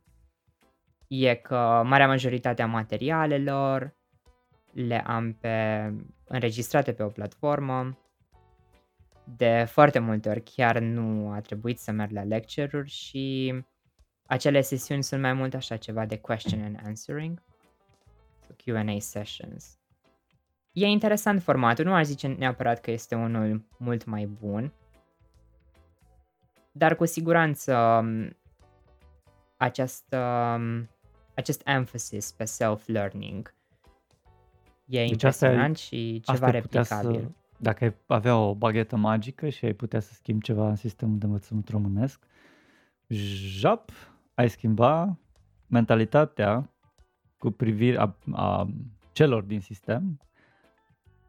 [1.08, 3.96] e că marea majoritate a materialelor
[4.72, 7.98] le am pe, înregistrate pe o platformă.
[9.38, 13.54] De foarte multe ori chiar nu a trebuit să merg la lecture-uri și
[14.26, 17.42] acele sesiuni sunt mai mult așa ceva de question and answering.
[18.48, 19.80] So Q&A sessions.
[20.72, 24.74] E interesant formatul, nu aș zice neapărat că este unul mult mai bun,
[26.72, 28.38] dar cu siguranță m,
[29.58, 30.90] acest, um,
[31.36, 33.56] acest emphasis pe self-learning
[34.86, 37.22] e deci impresionant asta și ceva replicabil.
[37.22, 41.18] Să, dacă ai avea o baghetă magică și ai putea să schimbi ceva în sistemul
[41.18, 42.24] de învățământ românesc,
[43.08, 43.92] jap,
[44.34, 45.18] ai schimba
[45.68, 46.70] mentalitatea
[47.38, 48.68] cu privire a, a
[49.12, 50.20] celor din sistem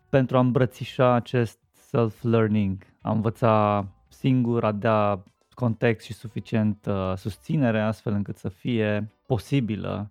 [0.09, 5.23] pentru a îmbrățișa acest self-learning, a învăța singur, a da
[5.55, 10.11] context și suficient uh, susținere astfel încât să fie posibilă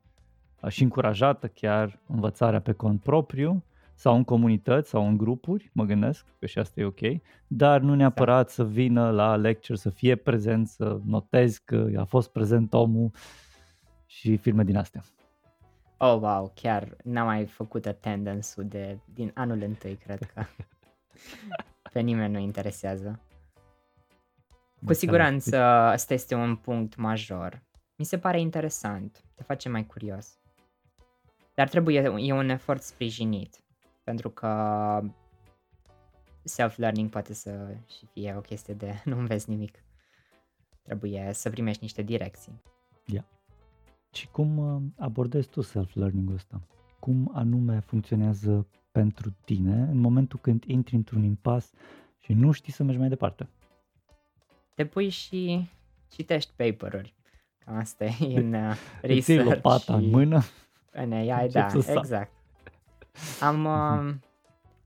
[0.61, 3.63] uh, și încurajată chiar învățarea pe cont propriu
[3.95, 6.99] sau în comunități sau în grupuri, mă gândesc că și asta e ok,
[7.47, 8.51] dar nu neapărat da.
[8.51, 13.11] să vină la lecture, să fie prezent, să notezi că a fost prezent omul
[14.05, 15.03] și filme din astea.
[15.97, 20.43] Oh, wow, chiar n-am mai făcut attendance-ul de, din anul întâi, cred că.
[21.93, 23.19] Pe nimeni nu interesează.
[24.85, 25.57] Cu siguranță
[25.93, 27.63] ăsta este un punct major.
[27.95, 30.39] Mi se pare interesant, te face mai curios.
[31.53, 33.63] Dar trebuie, e un efort sprijinit,
[34.05, 35.01] pentru că
[36.43, 39.83] self-learning poate să și fie o chestie de nu înveți nimic.
[40.81, 42.61] Trebuie să primești niște direcții.
[43.05, 43.25] Yeah.
[44.11, 46.61] Și cum uh, abordezi tu self-learning-ul ăsta?
[46.99, 51.71] Cum anume funcționează pentru tine în momentul când intri într-un impas
[52.19, 53.49] și nu știi să mergi mai departe?
[54.75, 55.69] Te pui și
[56.07, 57.13] citești paper-uri.
[57.65, 59.49] Cam asta e în uh, research.
[59.49, 60.03] lopata și...
[60.03, 60.41] în mână.
[60.91, 62.34] În AI, da, exact.
[63.39, 64.13] Am, uh,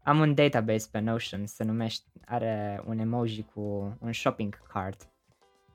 [0.03, 3.61] am un database pe Notion, se numește, are un emoji cu
[3.99, 5.09] un shopping cart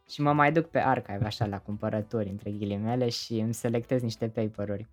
[0.08, 4.28] și mă mai duc pe archive așa la cumpărături între ghilimele și îmi selectez niște
[4.28, 4.88] paper-uri.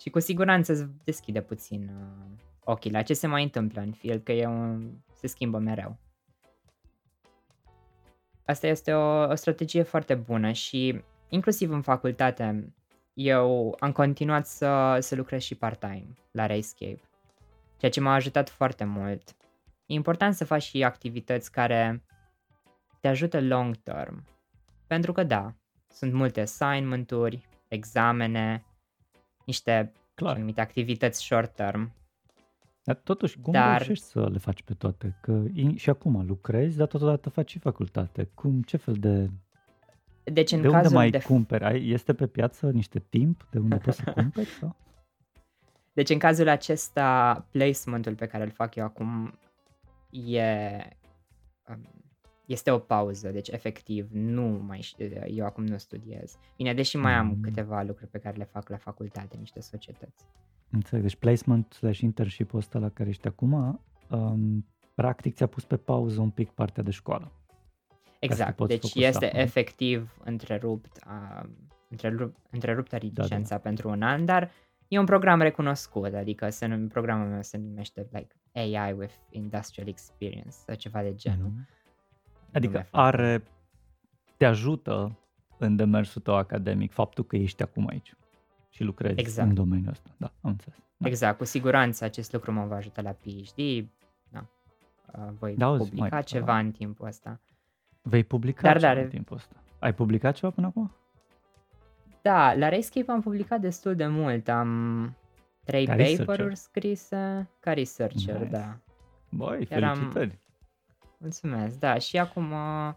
[0.00, 4.22] Și cu siguranță îți deschide puțin uh, ochii la ce se mai întâmplă în field,
[4.22, 5.96] că e un, se schimbă mereu.
[8.44, 12.72] Asta este o, o strategie foarte bună și inclusiv în facultate
[13.12, 17.00] eu am continuat să, să lucrez și part-time la Rayscape,
[17.76, 19.36] ceea ce m-a ajutat foarte mult.
[19.86, 22.04] E important să faci și activități care
[23.00, 24.24] te ajută long term.
[24.86, 25.54] Pentru că da,
[25.88, 28.64] sunt multe assignment-uri, examene,
[29.46, 30.34] niște Clar.
[30.34, 31.92] anumite activități short term.
[32.84, 33.76] Dar totuși, cum dar...
[33.76, 35.18] reușești să le faci pe toate?
[35.20, 35.42] Că
[35.74, 38.30] și acum lucrezi, dar totodată faci și facultate.
[38.34, 39.30] Cum, ce fel de...
[40.24, 41.18] Deci în de unde mai de...
[41.18, 41.64] cumperi?
[41.64, 44.48] Ai, este pe piață niște timp de unde poți să cumperi?
[44.48, 44.76] Sau?
[45.92, 49.38] Deci în cazul acesta, placementul pe care îl fac eu acum
[50.10, 50.42] e
[51.68, 52.02] um,
[52.46, 54.94] este o pauză, deci efectiv nu mai
[55.26, 56.38] eu acum nu studiez.
[56.56, 57.40] Bine, deși mai am mm.
[57.40, 60.24] câteva lucruri pe care le fac la facultate, niște societăți.
[60.70, 65.76] Înțeleg, deci placement slash internship-ul ăsta la care ești acum, um, practic ți-a pus pe
[65.76, 67.32] pauză un pic partea de școală.
[68.24, 69.40] Exact, deci focusa, este nu?
[69.40, 71.48] efectiv întrerupt, uh,
[71.88, 73.58] întrerupt, întreruptă licența da, da.
[73.58, 74.50] pentru un an, dar
[74.88, 80.56] e un program recunoscut, adică se, programul meu se numește like AI with Industrial Experience
[80.66, 81.50] sau ceva de genul.
[81.50, 81.80] Mm-hmm
[82.52, 83.42] Adică are,
[84.36, 85.18] te ajută
[85.58, 88.16] în demersul tău academic faptul că ești acum aici
[88.68, 89.48] și lucrezi exact.
[89.48, 90.10] în domeniul ăsta.
[90.16, 90.78] Da, am înțeles.
[90.96, 91.08] Da.
[91.08, 93.88] Exact, cu siguranță acest lucru mă va ajuta la PhD.
[94.28, 94.46] Da.
[95.38, 96.58] Voi da, publica mai, ceva da.
[96.58, 97.40] în timpul ăsta.
[98.02, 99.56] Vei publica Dar, ceva da, în timpul ăsta.
[99.78, 100.92] Ai publicat ceva până acum?
[102.22, 104.48] Da, la Rescape am publicat destul de mult.
[104.48, 105.16] Am
[105.64, 108.50] trei ca paper-uri scrise ca researcher, nice.
[108.50, 108.78] da.
[109.30, 110.30] Băi, felicitări!
[110.30, 110.38] Am,
[111.18, 112.92] Mulțumesc, da, și acum uh,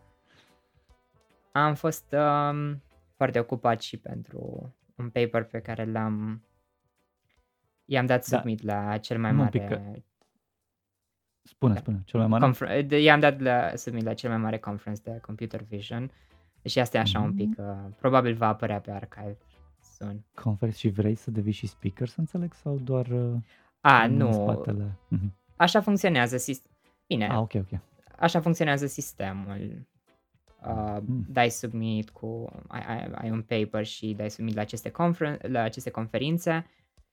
[1.51, 2.76] am fost uh,
[3.16, 6.43] foarte ocupat și pentru un paper pe care l-am
[7.86, 8.38] i-am dat da.
[8.38, 8.84] submit da.
[8.84, 9.82] la cel mai nu mare că...
[11.47, 11.79] Spune, da.
[11.79, 12.43] spune, cel mai mare?
[12.43, 16.11] Confer- i-am dat la, submit la cel mai mare conference de computer vision
[16.63, 17.25] și asta e așa mm-hmm.
[17.25, 17.65] un pic, uh,
[17.99, 19.37] probabil va apărea pe archive
[19.97, 20.25] soon.
[20.33, 23.35] Conference și vrei să devii și speaker, să înțeleg, sau doar uh,
[23.81, 24.99] A, nu, spatele?
[25.15, 25.29] Mm-hmm.
[25.55, 26.53] așa funcționează.
[27.07, 27.79] Bine, ah, ok, ok
[28.17, 29.87] așa funcționează sistemul.
[30.67, 31.25] Uh, mm.
[31.29, 35.61] Dai submit cu, ai, ai, ai un paper și dai submit la aceste, conferen- la
[35.61, 36.65] aceste conferințe.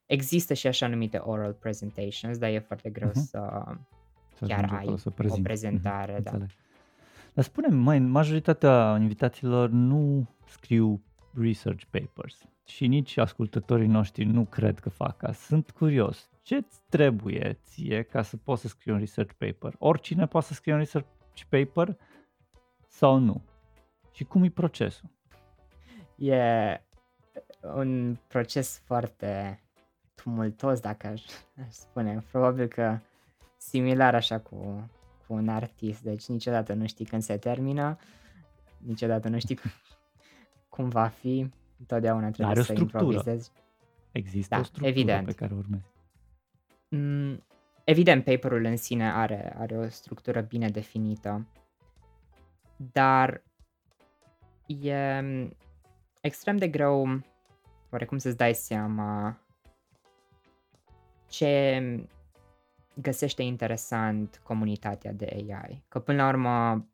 [0.06, 3.28] Există și așa numite oral presentations, dar e foarte greu uh-huh.
[3.28, 3.64] să,
[4.34, 6.20] să chiar ai să o prezentare.
[6.20, 6.22] Uh-huh.
[6.32, 6.38] Da.
[7.34, 11.02] Dar spune mai majoritatea invitațiilor nu scriu
[11.34, 15.32] research papers și nici ascultătorii noștri nu cred că fac asta.
[15.32, 19.74] Sunt curios, ce îți trebuie ție ca să poți să scrii un research paper?
[19.78, 21.08] Oricine poate să scrie un research
[21.48, 21.96] paper
[22.88, 23.42] sau nu?
[24.12, 25.10] Și cum e procesul?
[26.16, 26.80] E
[27.74, 29.62] un proces foarte
[30.14, 31.22] tumultos, dacă aș,
[31.66, 32.24] aș spune.
[32.30, 32.98] Probabil că
[33.68, 34.90] similar așa cu,
[35.26, 37.98] cu un artist, deci niciodată nu știi când se termină,
[38.78, 39.58] niciodată nu știi
[40.68, 41.50] cum va fi.
[41.78, 43.04] Întotdeauna trebuie Are o să structură.
[43.04, 43.50] improvizezi.
[44.12, 45.26] Există Da, o structură evident.
[45.26, 45.90] pe care o urmezi.
[46.88, 47.44] Mm,
[47.84, 51.46] evident, paperul în sine are, are o structură bine definită,
[52.76, 53.42] dar
[54.66, 55.56] e mm,
[56.20, 57.20] extrem de greu
[57.90, 59.38] oarecum să-ți dai seama
[61.28, 61.80] ce
[62.94, 65.82] găsește interesant comunitatea de AI.
[65.88, 66.86] Că până la urmă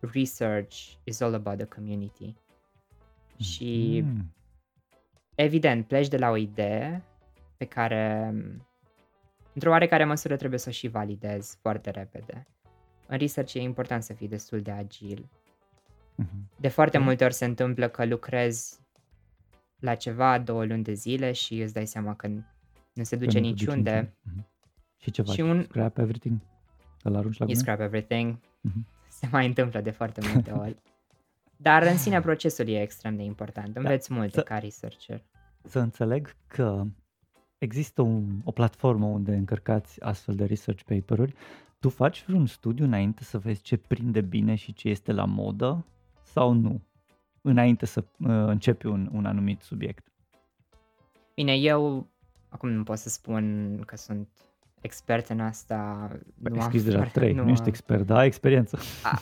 [0.00, 2.34] research is all about the community.
[3.38, 4.34] Și Mm.
[5.34, 7.02] evident, pleci de la o idee
[7.56, 8.34] pe care,
[9.54, 12.46] într-o oarecare măsură, trebuie să o și validezi foarte repede.
[13.06, 15.28] În research e important să fii destul de agil.
[16.14, 16.50] Mhm.
[16.56, 17.04] De foarte Ok.
[17.04, 18.78] multe ori se întâmplă că lucrezi
[19.78, 22.26] la ceva două luni de zile și îți dai seama că
[22.92, 23.90] nu se Că duce nu te duci niciunde.
[24.24, 24.48] niciunde.
[25.00, 25.04] Mhm.
[25.04, 25.34] Și ce faci?
[25.34, 26.38] Și un- Scrap everything?
[27.02, 27.56] Îl arunci la You gunoi?
[27.56, 28.38] scrap everything.
[28.60, 28.86] Mhm.
[29.08, 30.76] Se mai întâmplă de foarte multe ori.
[31.56, 33.76] Dar în sine procesul e extrem de important.
[33.76, 35.22] Înveți multe Să- ca researcher.
[35.62, 36.84] Să înțeleg că
[37.58, 41.34] există un, o platformă unde încărcați astfel de research paper-uri.
[41.78, 45.86] Tu faci vreun studiu înainte să vezi ce prinde bine și ce este la modă
[46.22, 46.80] sau nu?
[47.42, 50.12] Înainte să uh, începi un, un anumit subiect.
[51.34, 52.06] Bine, eu
[52.48, 54.28] acum nu pot să spun că sunt
[54.80, 56.08] expert în asta.
[56.34, 58.26] Băi, nu ai am scris deja foarte- trei, nu, nu ești am- expert, dar ai
[58.26, 58.78] experiență.
[59.02, 59.18] A,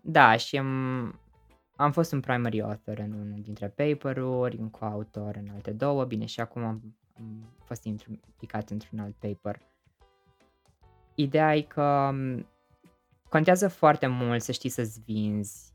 [0.00, 0.66] da, și am,
[1.76, 6.24] am fost un primary author în unul dintre paper-uri, un coautor în alte două, bine,
[6.24, 9.60] și acum am, am fost implicat într-un alt paper.
[11.14, 12.46] Ideea e că m,
[13.28, 15.74] contează foarte mult să știi să-ți vinzi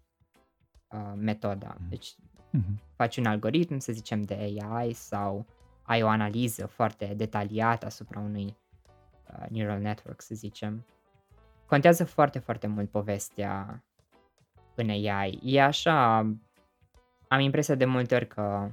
[0.91, 1.75] uh, metoda.
[1.79, 1.89] Mhm.
[1.89, 2.15] Deci
[2.51, 2.81] Mhm.
[2.95, 5.45] faci un algoritm, să zicem, de AI sau
[5.83, 8.55] ai o analiză foarte detaliată asupra unui uh,
[9.49, 10.85] neural network, să zicem.
[11.65, 13.83] Contează foarte, foarte mult povestea
[14.75, 15.39] în AI.
[15.43, 16.17] E așa,
[17.27, 18.71] am impresia de multe ori că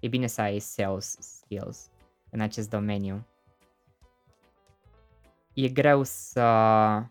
[0.00, 1.90] e bine să ai sales skills
[2.30, 3.26] în acest domeniu.
[5.52, 7.02] E greu să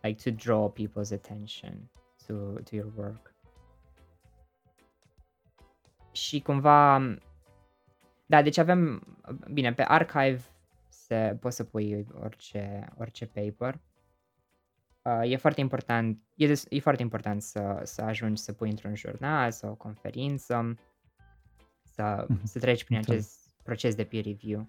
[0.00, 1.90] like to draw people's attention
[2.26, 3.34] to, to your work.
[6.12, 7.00] Și cumva
[8.30, 9.02] da, deci avem
[9.52, 10.40] bine, pe archive
[11.08, 13.80] se poți să pui orice orice paper.
[15.02, 18.94] Uh, e foarte important, e, des, e foarte important să, să ajungi să pui într-un
[18.94, 20.74] jurnal sau o conferință,
[21.82, 23.18] să, Mhm, să treci prin înțeleg.
[23.20, 24.66] acest proces de peer review.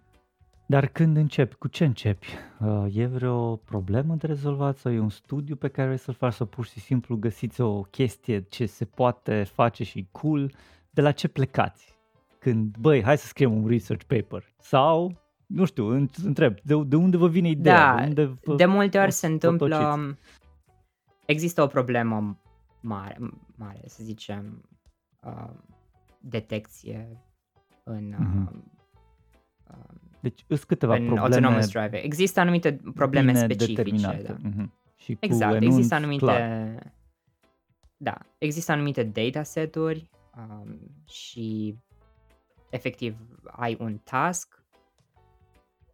[0.65, 2.27] Dar când începi, cu ce începi?
[2.59, 6.33] Uh, E vreo problemă de rezolvat sau e un studiu pe care vrei să-l faci
[6.33, 10.51] sau pur și simplu găsiți o chestie ce se poate face și cool?
[10.89, 11.97] De la ce plecați?
[12.39, 14.53] Când, băi, hai să scriem un research paper.
[14.59, 17.95] Sau, nu știu, înt- întreb, de, de unde vă vine ideea?
[17.95, 20.19] Da, de unde vă, De multe ori o se întâmplă, potociți?
[21.25, 22.39] există o problemă
[22.81, 23.17] mare,
[23.55, 24.61] mare să zicem,
[25.23, 25.49] uh,
[26.21, 27.21] detecție
[27.83, 28.63] în, uh, Mhm.
[29.69, 29.75] uh,
[30.19, 32.03] Deci sunt câteva în probleme autonomous driving.
[32.03, 33.81] Există anumite probleme bine specifice.
[33.83, 34.21] determinate.
[34.21, 34.35] Da.
[34.49, 34.73] Mhm.
[34.95, 36.93] Și cu Exact, enunț există anumite clar.
[37.97, 41.75] da, există anumite dataseturi um, și
[42.69, 43.15] efectiv
[43.51, 44.58] ai un task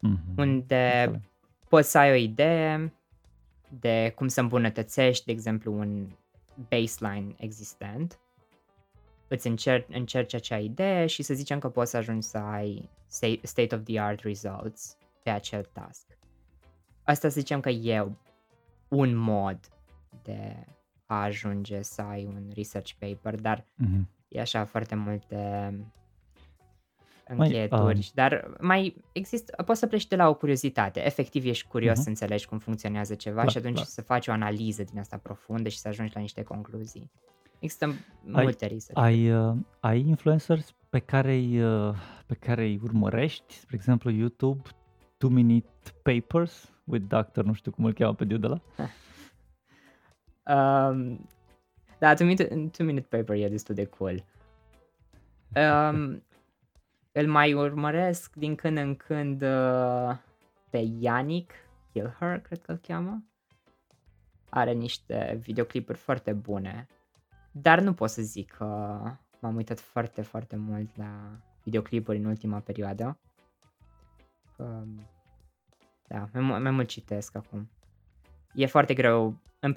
[0.08, 0.34] Mhm.
[0.38, 1.22] unde Înțeleg.
[1.70, 2.94] poți să ai o idee
[3.80, 6.08] de cum să îmbunătățești, de exemplu, un
[6.70, 8.20] baseline existent,
[9.28, 13.40] îți încerci, încerci acea idee și să zicem că poți să ajungi să ai sta-
[13.42, 16.18] state-of-the-art results pe acel task.
[17.04, 18.08] Asta să zicem că e
[18.88, 19.60] un mod
[20.24, 20.66] de
[21.06, 24.10] a ajunge să ai un research paper, dar Mhm.
[24.28, 25.36] e așa foarte multe
[25.72, 25.86] Mai,
[27.28, 31.94] încheieturi, um, dar mai există, poți să pleci de la o curiozitate, efectiv ești curios
[31.96, 32.04] Mhm.
[32.04, 33.86] să înțelegi cum funcționează ceva Clar, și atunci clar.
[33.86, 37.12] să faci o analiză din asta profundă și să ajungi la niște concluzii.
[37.60, 39.02] Există Ai- multe research.
[39.02, 41.96] Ai, uh, ai influencers pe care îi, uh,
[42.26, 44.62] pe care îi urmărești, spre exemplu YouTube,
[45.18, 45.70] 2 Minute
[46.04, 48.62] Papers with Doctor, nu știu cum îl cheamă pe de la.
[50.48, 51.28] Um,
[52.00, 54.24] da, two minute, two minute paper e destul de cool.
[55.56, 56.24] Um,
[57.18, 60.18] îl mai urmăresc din când în când uh,
[60.70, 61.52] pe Yannick
[61.92, 63.24] Kilher, cred că îl cheamă.
[64.50, 66.88] Are niște videoclipuri foarte bune.
[67.52, 68.66] Dar nu pot să zic că
[69.40, 73.20] m-am uitat foarte, foarte mult la videoclipuri în ultima perioadă.
[74.58, 75.08] Um,
[76.08, 77.70] da, mai, mu- mai mult citesc acum.
[78.54, 79.38] E foarte greu.
[79.60, 79.74] În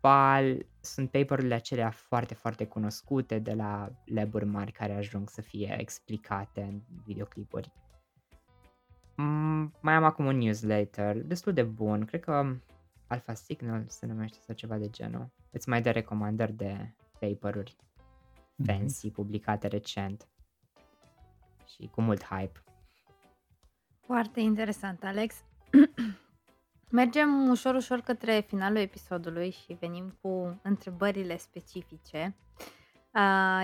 [0.00, 5.76] principal sunt paperurile acelea foarte, foarte cunoscute de la laburi mari care ajung să fie
[5.78, 7.72] explicate în videoclipuri.
[9.16, 12.56] Mm, mai am acum un newsletter destul de bun, cred că
[13.06, 15.30] Alpha Signal se numește sau ceva de genul.
[15.50, 17.76] Îți mai dă recomandări de paperuri
[18.64, 20.28] fancy publicate recent
[21.66, 22.62] și cu mult hype.
[24.00, 25.34] Foarte interesant, Alex.
[26.90, 32.36] Mergem ușor, ușor către finalul episodului și venim cu întrebările specifice.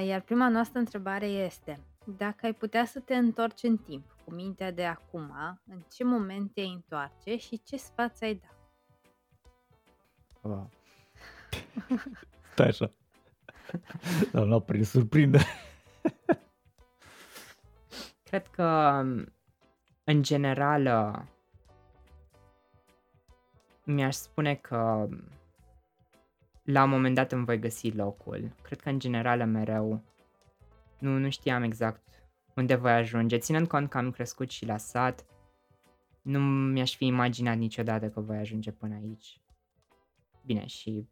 [0.07, 1.81] Iar prima noastră întrebare este,
[2.17, 5.33] dacă ai putea să te întorci în timp cu mintea de acum,
[5.67, 8.49] în ce moment te-ai întoarce și ce sfat ai da?
[10.43, 10.71] Wow.
[12.53, 12.93] Stai așa.
[14.33, 15.45] L-am luat prin surprindere.
[18.23, 18.65] Cred că,
[20.05, 20.87] în general,
[23.85, 25.09] mi-aș spune că
[26.63, 28.55] la un moment dat îmi voi găsi locul.
[28.63, 30.03] Cred că, în general, mereu
[30.99, 32.03] nu, nu știam exact
[32.55, 33.39] unde voi ajunge.
[33.39, 35.25] Ținând cont că am crescut și la sat,
[36.23, 39.41] nu mi-aș fi imaginat niciodată că voi ajunge până aici.
[40.45, 41.09] Bine, și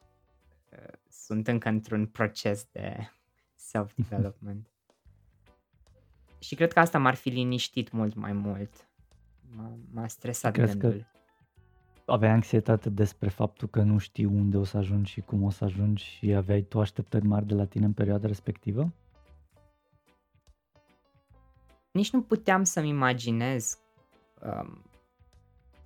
[0.70, 2.96] uh, sunt încă într-un proces de
[3.70, 4.66] self-development.
[6.38, 8.88] și cred că asta m-ar fi liniștit mult mai mult.
[9.56, 11.00] M-a, m-a stresat Crezi gândul.
[11.00, 11.11] Că
[12.06, 15.64] aveai anxietate despre faptul că nu știi unde o să ajungi și cum o să
[15.64, 18.92] ajungi și aveai tu așteptări mari de la tine în perioada respectivă?
[21.90, 23.78] Nici nu puteam să-mi imaginez.
[24.42, 24.82] Um,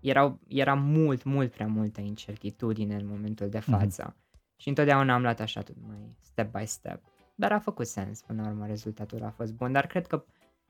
[0.00, 3.70] erau, era mult, mult prea multă incertitudine în momentul de mhm.
[3.70, 4.10] față.
[4.10, 4.24] Mm-hmm.
[4.56, 7.02] Și întotdeauna am luat așa tot mai step by step.
[7.34, 10.24] Dar a făcut sens, până la urmă rezultatul a fost bun, dar cred că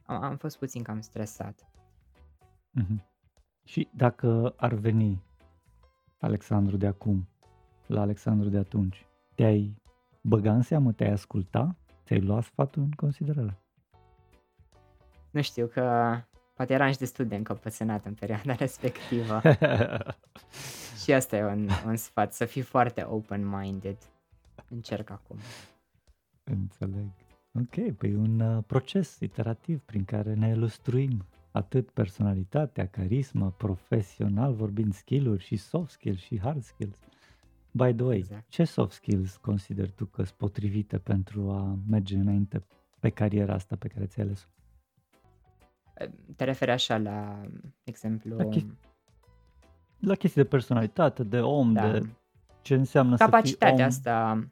[0.06, 1.68] am, am fost puțin cam stresat.
[2.80, 3.04] Mm-hmm.
[3.64, 5.22] Și dacă ar veni
[6.26, 7.28] Alexandru de acum
[7.86, 9.82] la Alexandru de atunci, te-ai
[10.20, 13.60] băga în seamă, te-ai asculta, ți-ai luat sfatul în considerare?
[15.30, 16.16] Nu știu, că
[16.54, 19.40] poate eram și destul de încăpățânat în perioada respectivă.
[21.02, 23.96] și asta e un, un sfat, să fii foarte open-minded.
[24.68, 25.36] Încerc acum.
[26.44, 27.08] Înțeleg.
[27.52, 31.24] Ok, păi un uh, proces iterativ prin care ne ilustruim
[31.56, 36.98] atât personalitatea, carisma, profesional vorbind skill-uri și soft skills și hard skills.
[37.70, 38.48] By the way, exact.
[38.48, 42.66] ce soft skills consideri tu că sunt potrivite pentru a merge înainte
[43.00, 44.46] pe cariera asta pe care ți-ai ales-o?
[46.36, 47.40] Te referi așa la
[47.84, 48.36] exemplu...
[48.36, 48.76] La, chesti-
[49.98, 51.90] la chestii de personalitate, de om, da.
[51.90, 52.06] de
[52.62, 54.16] ce înseamnă Capacitatea să fii om.
[54.26, 54.48] asta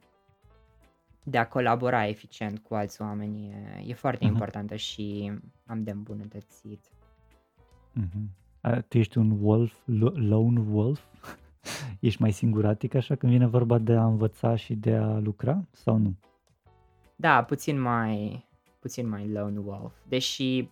[1.27, 4.29] de a colabora eficient cu alți oameni e, e foarte uh-huh.
[4.29, 5.31] importantă și
[5.65, 6.85] am de îmbunătățit.
[7.99, 8.87] Uh-huh.
[8.87, 9.73] tu ești un wolf,
[10.15, 11.03] lone wolf?
[11.99, 15.97] ești mai singuratic așa când vine vorba de a învăța și de a lucra sau
[15.97, 16.15] nu?
[17.15, 18.45] Da, puțin mai,
[18.79, 19.93] puțin mai lone wolf.
[20.07, 20.69] Deși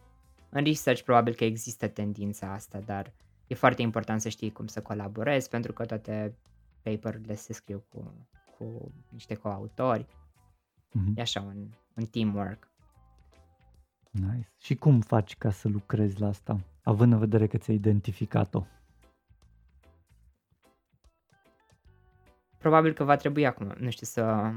[0.50, 3.14] în research probabil că există tendința asta, dar
[3.48, 6.36] e foarte important să știi cum să colaborezi pentru că toate
[6.82, 8.14] paperurile se scriu cu,
[8.58, 10.06] cu niște coautori.
[10.06, 11.16] Mm-hmm.
[11.16, 12.68] E așa un, un teamwork.
[14.14, 14.54] Nice.
[14.58, 18.64] Și cum faci ca să lucrezi la asta, având în vedere că ți-ai identificat-o?
[22.58, 24.52] Probabil că va trebui acum, nu știu, să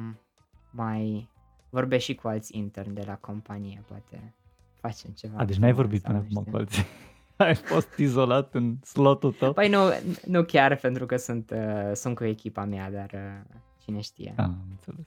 [0.71, 1.31] mai
[1.71, 4.35] vorbesc și cu alți interni de la companie, poate
[4.81, 5.39] facem ceva.
[5.39, 6.85] A, deci n-ai vorbit până acum cu alții.
[7.37, 9.53] Ai fost izolat în slotul tău?
[9.53, 9.79] Păi nu,
[10.27, 14.35] nu chiar pentru că sunt, uh, sunt cu echipa mea, dar uh, cine știe.
[14.37, 14.71] Ah, înțeles.
[14.71, 15.07] înțeles.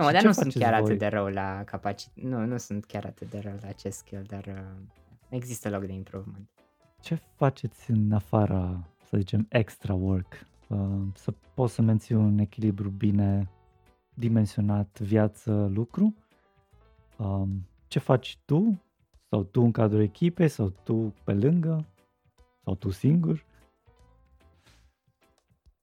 [0.00, 0.82] Nu, și dar nu sunt chiar voi?
[0.82, 2.26] atât de rău la capacitate.
[2.26, 4.86] Nu, nu sunt chiar atât de rău la acest skill, dar uh,
[5.28, 6.48] există loc de improvement.
[7.00, 10.46] Ce faceți în afara, să zicem, extra work?
[10.68, 10.78] Uh,
[11.14, 13.50] să poți să menții un echilibru bine
[14.14, 16.14] dimensionat viață-lucru?
[17.16, 17.48] Uh,
[17.86, 18.82] ce faci tu?
[19.28, 20.48] Sau tu în cadrul echipei?
[20.48, 21.86] Sau tu pe lângă?
[22.64, 23.44] Sau tu singur?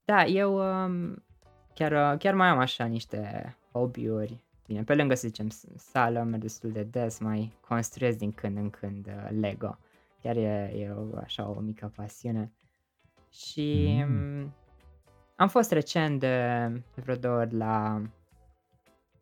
[0.04, 1.24] Da, eu um,
[1.74, 4.38] chiar, chiar mai am așa niște hobby-uri.
[4.66, 8.70] Bine, pe lângă, să zicem, sală, merg destul de des, mai construiesc din când în
[8.70, 9.78] când uh, Lego.
[10.22, 12.52] Chiar e, e o, așa o mică pasiune.
[13.30, 14.52] Și mm.
[15.36, 18.02] am fost recent de, de vreo două ori la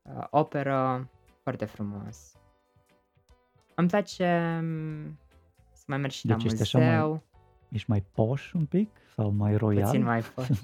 [0.03, 1.09] uh, operă,
[1.43, 2.33] foarte frumos.
[3.75, 5.19] Îmi place um,
[5.73, 6.61] să mai merg și deci la muzeu.
[6.61, 7.21] Așa mai,
[7.69, 8.91] ești mai poș un pic?
[9.15, 9.85] Sau mai royal?
[9.85, 10.49] Puțin mai poș.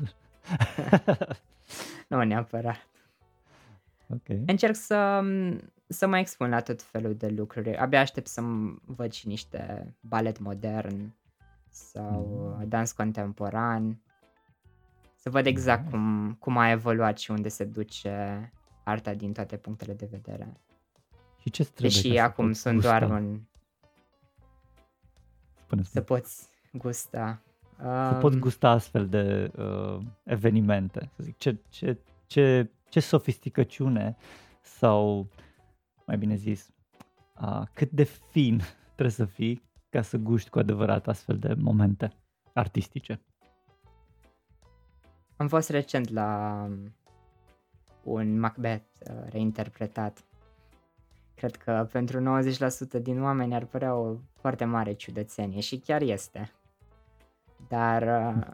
[2.09, 2.87] nu neapărat.
[4.09, 4.43] Okay.
[4.47, 5.25] Încerc să,
[5.87, 7.77] să mă expun la tot felul de lucruri.
[7.77, 8.43] Abia aștept să
[8.85, 11.15] văd și niște balet modern
[11.69, 12.69] sau mm.
[12.69, 14.01] dans contemporan.
[15.17, 15.91] Să văd exact mm.
[15.91, 18.53] cum, cum a evoluat și unde se duce
[18.85, 20.61] arta din toate punctele de vedere.
[21.39, 22.99] Și ce trebuie Deși acum sunt gusta?
[22.99, 23.41] doar un...
[25.55, 25.83] Spune, spune.
[25.83, 27.43] Să poți gusta.
[27.77, 28.21] Să um...
[28.21, 31.11] poți gusta astfel de uh, evenimente.
[31.17, 34.17] Să zic, ce, ce, ce ce sofisticăciune
[34.61, 35.29] Sau,
[36.07, 36.71] mai bine zis,
[37.41, 38.61] uh, cât de fin
[38.95, 42.13] trebuie să fii ca să guști cu adevărat astfel de momente
[42.53, 43.21] artistice?
[45.37, 46.69] Am fost recent la
[48.03, 50.25] un Macbeth uh, reinterpretat.
[51.35, 52.41] Cred că pentru
[52.99, 56.53] 90% din oameni ar părea o foarte mare ciudățenie și chiar este.
[57.69, 58.45] Dar uh,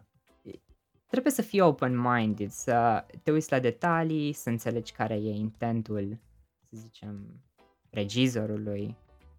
[1.09, 6.19] trebuie să fii open-minded, să te uiți la detalii, să înțelegi care e intentul,
[6.61, 7.43] să zicem,
[7.91, 8.97] regizorului,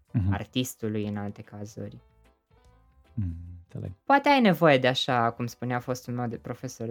[0.08, 0.30] uh-huh.
[0.30, 1.98] artistului în alte cazuri.
[3.14, 6.90] Mm, Poate ai nevoie de așa, cum spunea fostul meu de profesor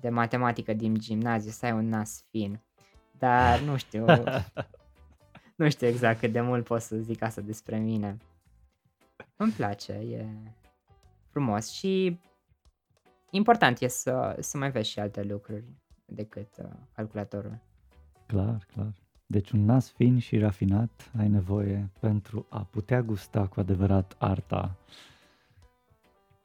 [0.00, 2.60] de matematică din gimnaziu, să ai un nas fin.
[3.18, 4.04] Dar nu știu,
[5.56, 8.16] nu știu exact cât de mult pot să zic asta despre mine.
[9.36, 10.26] Îmi place, e
[11.30, 12.20] frumos și
[13.30, 15.64] important e să, să mai vezi și alte lucruri
[16.04, 17.58] decât uh, calculatorul.
[18.26, 18.92] Clar, clar.
[19.26, 24.76] Deci un nas fin și rafinat ai nevoie pentru a putea gusta cu adevărat arta,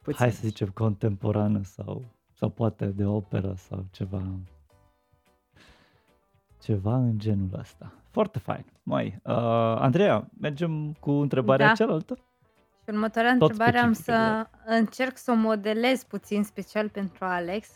[0.02, 0.18] Puțin.
[0.18, 2.04] hai să zicem contemporană sau
[2.42, 4.22] sau poate de operă sau ceva
[6.60, 7.92] ceva în genul ăsta.
[8.10, 8.64] Foarte fain.
[8.82, 9.34] Mai, uh,
[9.78, 11.72] Andreea, mergem cu întrebarea da.
[11.72, 12.18] cealaltă?
[12.82, 17.68] Și următoarea Tot întrebare am să încerc să o modelez puțin special pentru Alex.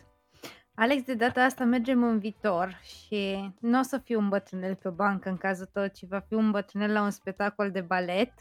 [0.75, 4.89] Alex, de data asta mergem în viitor și nu o să fiu un bătrânel pe
[4.89, 8.33] o bancă în cazul tău, ci va fi un bătrânel la un spectacol de balet.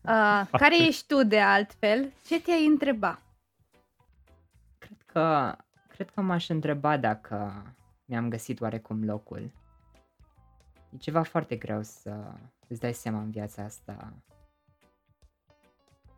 [0.00, 2.12] Uh, care ești tu de altfel?
[2.26, 3.18] Ce te-ai întreba?
[5.14, 5.56] că,
[5.88, 7.62] cred că m-aș întreba dacă
[8.04, 9.52] mi-am găsit oarecum locul.
[10.90, 12.32] E ceva foarte greu să
[12.68, 14.12] îți dai seama în viața asta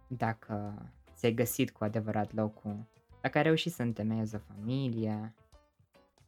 [0.06, 0.74] dacă
[1.14, 2.86] ți-ai găsit cu adevărat locul,
[3.20, 5.34] dacă ai reușit să întemeiezi o familie.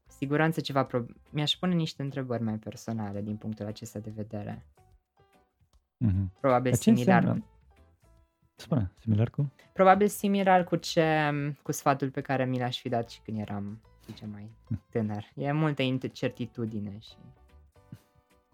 [0.07, 4.67] Cu siguranță ceva pro- mi-aș pune niște întrebări mai personale din punctul acesta de vedere.
[6.07, 6.41] Mm-hmm.
[6.41, 7.45] Probabil similar cu
[8.61, 9.53] Spune, similar cu?
[9.73, 11.31] Probabil similar cu ce,
[11.63, 14.51] cu sfatul pe care mi l-aș fi dat și când eram, zice, mai
[14.91, 15.25] tânăr.
[15.35, 17.15] E multă incertitudine și...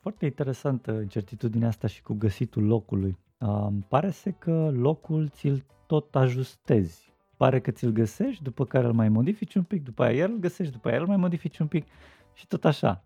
[0.00, 3.18] Foarte interesantă incertitudinea asta și cu găsitul locului.
[3.44, 7.12] Uh, pare să că locul ți-l tot ajustezi.
[7.36, 10.38] Pare că ți-l găsești, după care îl mai modifici un pic, după aia el îl
[10.38, 11.86] găsești, după aia îl mai modifici un pic
[12.32, 13.04] și tot așa.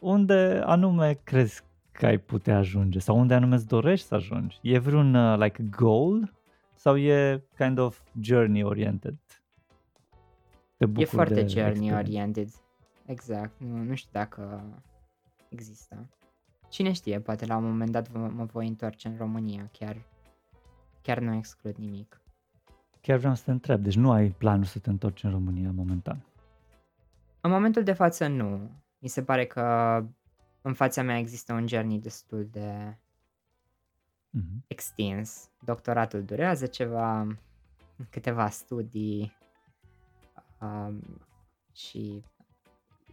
[0.00, 1.62] Unde anume crezi
[1.92, 4.58] că ai putea ajunge sau unde anume îți dorești să ajungi?
[4.62, 6.32] E vreun uh, like goal
[6.74, 9.18] sau e kind of journey oriented?
[10.96, 12.48] e foarte journey oriented.
[13.06, 13.52] Exact.
[13.58, 14.64] Nu, nu știu dacă
[15.48, 16.08] există.
[16.68, 19.96] Cine știe, poate la un moment dat mă, mă voi întoarce în România, chiar,
[21.02, 22.20] chiar nu exclud nimic.
[23.00, 26.24] Chiar vreau să te întreb, deci nu ai planul să te întorci în România momentan?
[27.40, 28.70] În momentul de față nu.
[28.98, 29.62] Mi se pare că
[30.62, 32.96] în fața mea există un journey destul de
[34.30, 34.66] mm-hmm.
[34.66, 35.50] extins.
[35.64, 37.26] Doctoratul durează ceva,
[38.10, 39.36] câteva studii
[40.60, 41.20] um,
[41.72, 42.24] și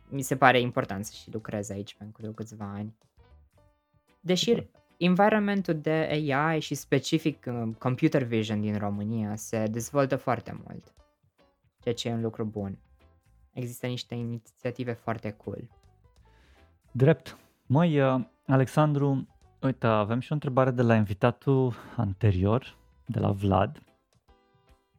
[0.10, 2.95] mi se pare important să și lucrez aici pentru câțiva ani.
[4.26, 5.89] Deși environmentul de
[6.31, 10.93] AI și specific um, computer vision din România se dezvoltă foarte mult,
[11.80, 12.77] ceea ce e un lucru bun.
[13.53, 15.69] Există niște inițiative foarte cool.
[16.91, 17.38] Drept.
[17.65, 19.27] Măi, uh, Alexandru,
[19.65, 23.84] Uite, avem și o întrebare de la invitatul anterior, de la Vlad,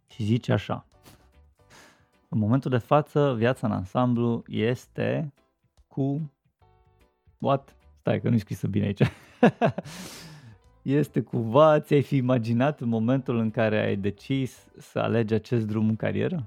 [0.06, 0.86] și zice așa.
[2.28, 5.32] În momentul de față, viața în ansamblu este
[5.86, 6.32] cu...
[7.38, 7.75] What?
[8.06, 9.02] Stai că nu-i scrisă bine aici.
[11.00, 15.88] este cumva, ți-ai fi imaginat în momentul în care ai decis să alegi acest drum
[15.88, 16.46] în carieră?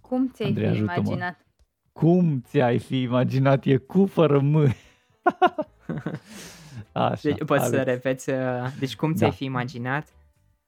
[0.00, 1.46] Cum ți-ai Andrei, fi imaginat?
[1.92, 3.64] Cum ți-ai fi imaginat?
[3.64, 4.76] E cu fără mâini.
[6.92, 7.76] Așa, deci poți aveți.
[7.76, 8.36] să repeți, uh,
[8.78, 9.36] deci cum ți-ai da.
[9.36, 10.08] fi imaginat?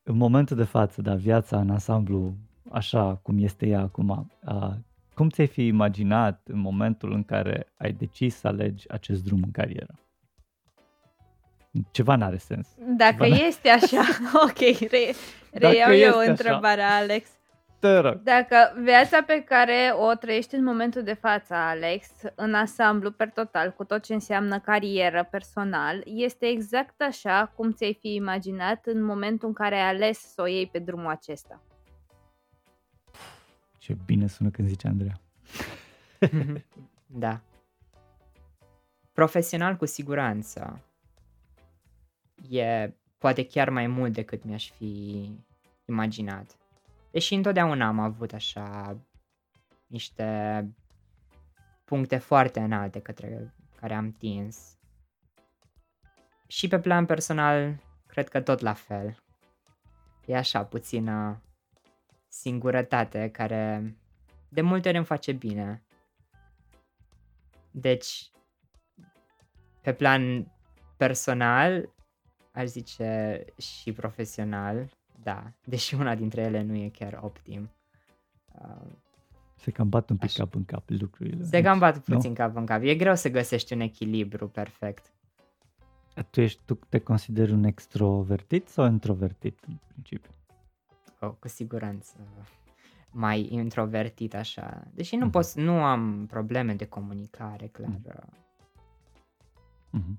[0.02, 2.34] În momentul de față, da, viața în ansamblu,
[2.70, 4.74] așa cum este ea acum, uh,
[5.14, 9.50] cum ți-ai fi imaginat în momentul în care ai decis să alegi acest drum în
[9.50, 9.94] carieră?
[11.90, 12.68] Ceva n-are sens.
[12.96, 14.02] Dacă Ceva este așa,
[14.46, 14.58] ok,
[14.90, 15.14] re,
[15.52, 17.28] reiau eu întrebarea, Alex.
[17.78, 18.22] Te rog.
[18.22, 23.72] Dacă viața pe care o trăiești în momentul de față, Alex, în ansamblu, per total,
[23.72, 29.48] cu tot ce înseamnă carieră personal, este exact așa cum ți-ai fi imaginat în momentul
[29.48, 31.62] în care ai ales să o iei pe drumul acesta.
[33.78, 35.20] Ce bine sună când zice Andreea.
[37.06, 37.40] da.
[39.12, 40.80] Profesional cu siguranță.
[42.48, 45.30] E poate chiar mai mult decât mi-aș fi
[45.84, 46.56] imaginat
[47.12, 48.98] Deși întotdeauna am avut așa
[49.86, 50.68] niște
[51.84, 54.78] puncte foarte înalte către care am tins.
[56.46, 59.22] Și pe plan personal, cred că tot la fel.
[60.26, 61.42] E așa, puțină
[62.28, 63.96] singurătate care
[64.48, 65.82] de multe ori îmi face bine.
[67.70, 68.30] Deci,
[69.80, 70.52] pe plan
[70.96, 71.92] personal,
[72.52, 74.88] aș zice și profesional,
[75.22, 77.70] da, deși una dintre ele nu e chiar optim.
[78.52, 78.90] Uh,
[79.56, 80.42] se cam bat un pic Așa.
[80.42, 81.44] cap în cap lucrurile.
[81.44, 82.36] Se cam bat puțin nu?
[82.36, 82.82] cap în cap.
[82.82, 85.12] E greu să găsești un echilibru perfect.
[86.30, 90.30] Tu, ești, tu te consideri un extrovertit sau introvertit în principiu?
[91.20, 92.16] Oh, cu siguranță
[93.12, 94.82] mai introvertit așa.
[94.94, 95.30] Deși nu, mm-hmm.
[95.30, 98.00] pot, nu am probleme de comunicare, clar.
[99.98, 100.18] Mm-hmm.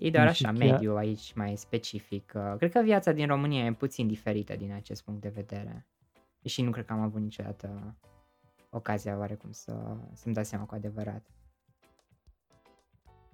[0.00, 2.32] E doar așa, mediu aici mai specific.
[2.56, 5.86] Cred că viața din România e puțin diferită din acest punct de vedere.
[6.44, 7.96] Și nu cred că am avut niciodată
[8.70, 11.26] ocazia oarecum să, să-mi dau seama cu adevărat.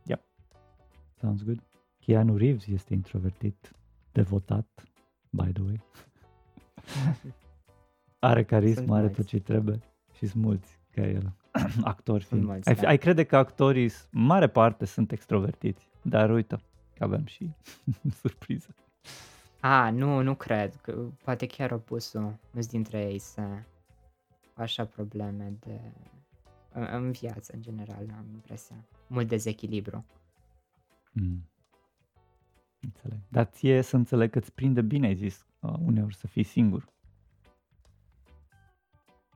[0.05, 0.23] Yep.
[1.15, 1.63] Sounds good.
[1.99, 3.71] Keanu Reeves este introvertit,
[4.13, 4.85] devotat,
[5.31, 5.85] by the way.
[8.19, 9.81] are carismă, are tot ce trebuie
[10.13, 11.33] și sunt mulți ca el.
[11.83, 12.45] Actori fiind.
[12.45, 12.89] Mulți, ai, da.
[12.89, 16.61] ai crede că actorii, mare parte, sunt extrovertiți, dar uite,
[16.95, 17.51] că avem și
[18.21, 18.75] surpriză.
[19.61, 20.75] A, nu, nu cred.
[20.75, 20.93] Că
[21.25, 22.39] poate chiar opusul.
[22.53, 23.43] Mulți dintre ei să
[24.55, 25.81] așa probleme de...
[26.73, 28.77] În, în viață, în general, am impresia.
[29.07, 30.05] Mult dezechilibru.
[31.13, 31.49] Mm.
[32.81, 33.19] Înțeleg.
[33.29, 36.89] Dar ție să înțeleg că îți prinde bine, ai zis, uh, uneori să fii singur.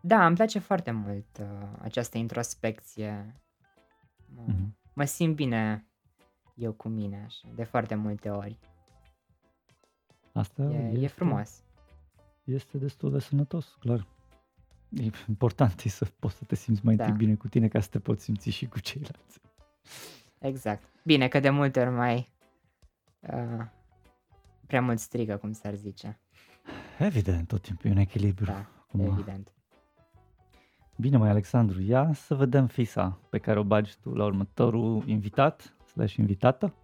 [0.03, 1.47] Da, îmi place foarte mult uh,
[1.81, 3.41] această introspecție.
[4.35, 4.93] Mă, mm-hmm.
[4.93, 5.90] mă simt bine
[6.61, 8.59] eu cu mine, așa, de foarte multe ori.
[10.33, 11.63] Asta e, este, e frumos.
[12.45, 14.07] Este destul de sănătos, clar.
[14.91, 17.09] E important e să poți să te simți mai da.
[17.09, 19.41] bine cu tine ca să te poți simți și cu ceilalți.
[20.39, 20.83] Exact.
[21.05, 22.33] Bine că de multe ori mai
[23.21, 23.67] uh,
[24.67, 26.21] prea mult strigă, cum s-ar zice.
[26.99, 28.45] Evident, tot timpul e un echilibru.
[28.45, 29.53] Da, Acum, evident.
[30.97, 35.75] Bine, mai Alexandru, ia să vedem fisa pe care o bagi tu la următorul invitat,
[35.93, 36.75] slash invitată.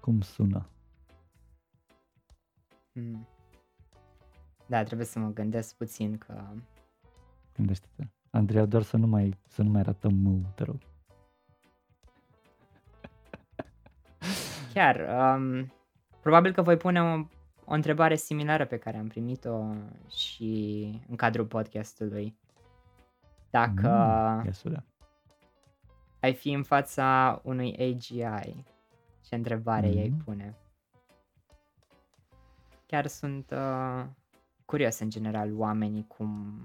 [0.00, 0.68] Cum sună?
[2.92, 3.28] Hmm.
[4.66, 6.42] Da, trebuie să mă gândesc puțin că...
[7.56, 8.04] Gândește-te.
[8.30, 10.78] Andreea, doar să nu mai, să nu mai ratăm mău, te rog.
[14.74, 15.00] Chiar,
[15.36, 15.72] um,
[16.20, 17.26] probabil că voi pune o
[17.64, 19.74] o întrebare similară pe care am primit-o
[20.08, 22.36] și în cadrul podcastului.
[23.50, 23.88] Dacă
[24.44, 24.52] mm,
[26.22, 28.64] ai fi în fața unui AGI,
[29.20, 29.96] ce întrebare mm.
[29.96, 30.56] ei pune?
[32.86, 34.04] Chiar sunt uh,
[34.64, 36.60] curios în general oamenii cum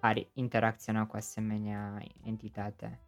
[0.00, 3.00] ar interacționa cu asemenea entitate.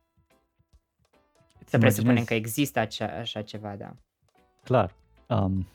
[1.65, 3.97] Să presupunem că există acea, așa ceva, da.
[4.65, 4.95] Clar.
[5.29, 5.67] Um,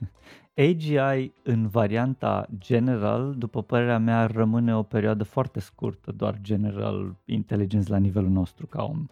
[0.68, 7.90] AGI în varianta general, după părerea mea, rămâne o perioadă foarte scurtă, doar general intelligence
[7.90, 9.06] la nivelul nostru ca om.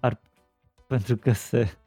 [0.00, 0.20] Ar,
[0.86, 1.78] pentru că se,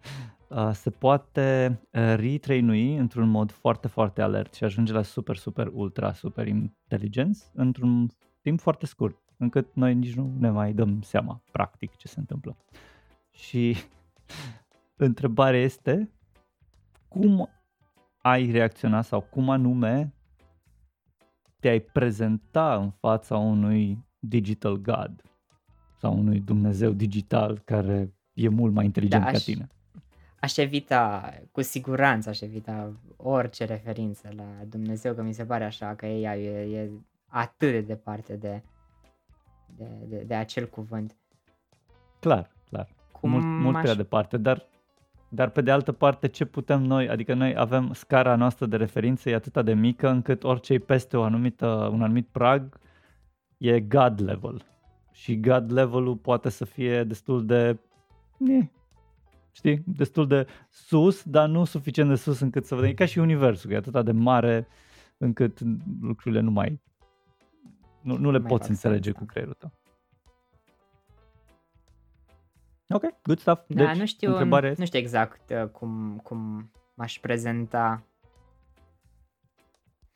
[0.50, 5.70] uh, se poate uh, retrainui într-un mod foarte, foarte alert și ajunge la super, super,
[5.74, 8.08] ultra, super inteligență într-un
[8.42, 12.58] timp foarte scurt, încât noi nici nu ne mai dăm seama, practic, ce se întâmplă.
[13.32, 13.76] Și
[14.96, 16.12] întrebarea este,
[17.08, 17.50] cum
[18.22, 20.14] ai reacționa sau cum anume
[21.60, 25.29] te-ai prezenta în fața unui digital god
[26.00, 29.70] sau unui Dumnezeu digital care e mult mai inteligent da, aș, ca tine.
[30.40, 35.96] Aș evita, cu siguranță aș evita orice referință la Dumnezeu, că mi se pare așa
[35.96, 36.90] că ea e, e
[37.28, 38.64] atât de departe de,
[39.78, 41.16] de, de, de acel cuvânt.
[42.20, 42.88] Clar, clar.
[43.12, 44.68] Cum mult, mult prea departe, dar
[45.32, 49.30] dar pe de altă parte, ce putem noi, adică noi avem scara noastră de referință
[49.30, 52.80] e atât de mică încât orice e peste o anumită, un anumit prag
[53.58, 54.66] e God level.
[55.20, 57.78] Și God level-ul poate să fie destul de,
[58.38, 58.70] ne,
[59.52, 62.90] știi, destul de sus, dar nu suficient de sus încât să vedem.
[62.90, 64.68] E ca și universul, e atât de mare
[65.18, 65.60] încât
[66.02, 66.82] lucrurile nu mai,
[68.02, 69.72] nu, nu le mai poți înțelege cu creierul tău.
[72.90, 73.62] Ok, good stuff.
[73.68, 74.74] Da, deci, nu știu, întrebare...
[74.78, 78.04] nu știu exact uh, cum, cum m-aș prezenta.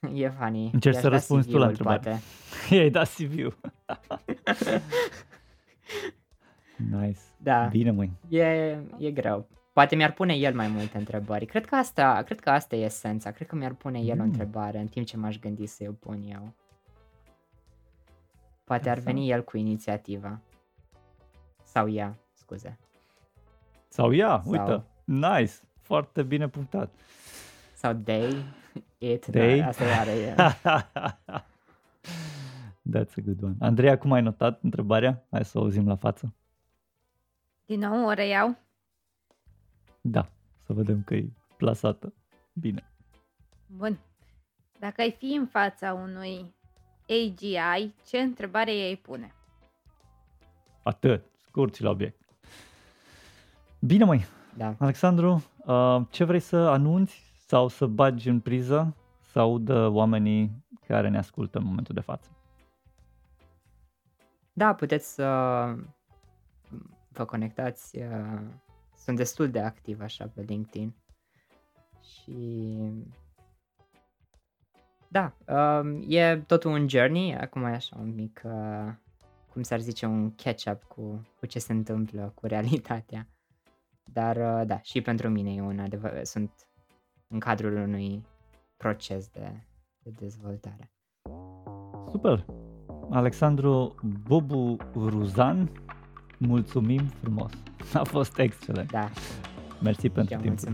[0.14, 0.70] E funny.
[0.74, 2.20] Încerci să da răspunzi tu la întrebare.
[2.70, 3.58] I-ai dat CV-ul.
[6.92, 7.20] nice.
[7.38, 7.66] Da.
[7.66, 8.12] Bine, măi.
[8.30, 9.48] E, e greu.
[9.74, 11.46] Poate mi-ar pune el mai multe întrebări.
[11.46, 13.32] Cred că asta, cred că asta e esența.
[13.32, 14.22] Cred că mi-ar pune el mm.
[14.22, 16.54] o întrebare în timp ce m-aș gândi să o pun eu.
[18.64, 20.40] Poate ar veni el cu inițiativa.
[21.64, 22.78] Sau ea, scuze.
[23.88, 26.90] Sau ea, Sau- uite, nice, foarte bine punctat.
[27.84, 28.46] Sau they,
[28.98, 29.60] it, They?
[29.60, 30.36] Da, asta iară e.
[32.94, 33.56] That's a good one.
[33.60, 35.26] Andreea, cum ai notat întrebarea?
[35.32, 36.34] Hai să o auzim la față.
[37.66, 38.58] Din nou o reiau.
[40.02, 40.30] Da,
[40.66, 42.14] să vedem că e plasată.
[42.54, 42.92] Bine.
[43.78, 44.00] Bun.
[44.80, 46.54] Dacă ai fi în fața unui
[47.10, 49.34] AGI, ce întrebare ei pune?
[50.84, 52.22] Atât, scurt și la obiect.
[53.80, 54.26] Bine, măi,
[54.58, 54.76] Da.
[54.80, 61.10] Alexandru, uh, ce vrei să anunți sau să bagi în priză să audă oamenii care
[61.10, 62.30] ne ascultă în momentul de față?
[64.54, 65.26] Da, puteți să
[67.12, 67.98] vă conectați.
[67.98, 68.42] uh,
[68.96, 70.96] Sunt destul de activ așa pe LinkedIn.
[72.02, 72.68] Și
[75.08, 78.94] da, um, e tot un journey, acum e așa un mic, uh,
[79.52, 83.28] cum s-ar zice, un catch-up cu, cu ce se întâmplă cu realitatea.
[84.04, 86.68] Dar uh, da, și pentru mine e un adevăr, sunt
[87.34, 88.26] în cadrul unui
[88.78, 89.66] proces de,
[90.04, 90.92] de dezvoltare.
[92.10, 92.46] Super!
[93.10, 93.96] Alexandru
[94.28, 95.72] Bobu Ruzan,
[96.38, 97.52] mulțumim frumos!
[97.94, 98.92] A fost excelent!
[98.92, 99.10] Da,
[99.82, 100.74] Mersi și pentru eu timpul tău.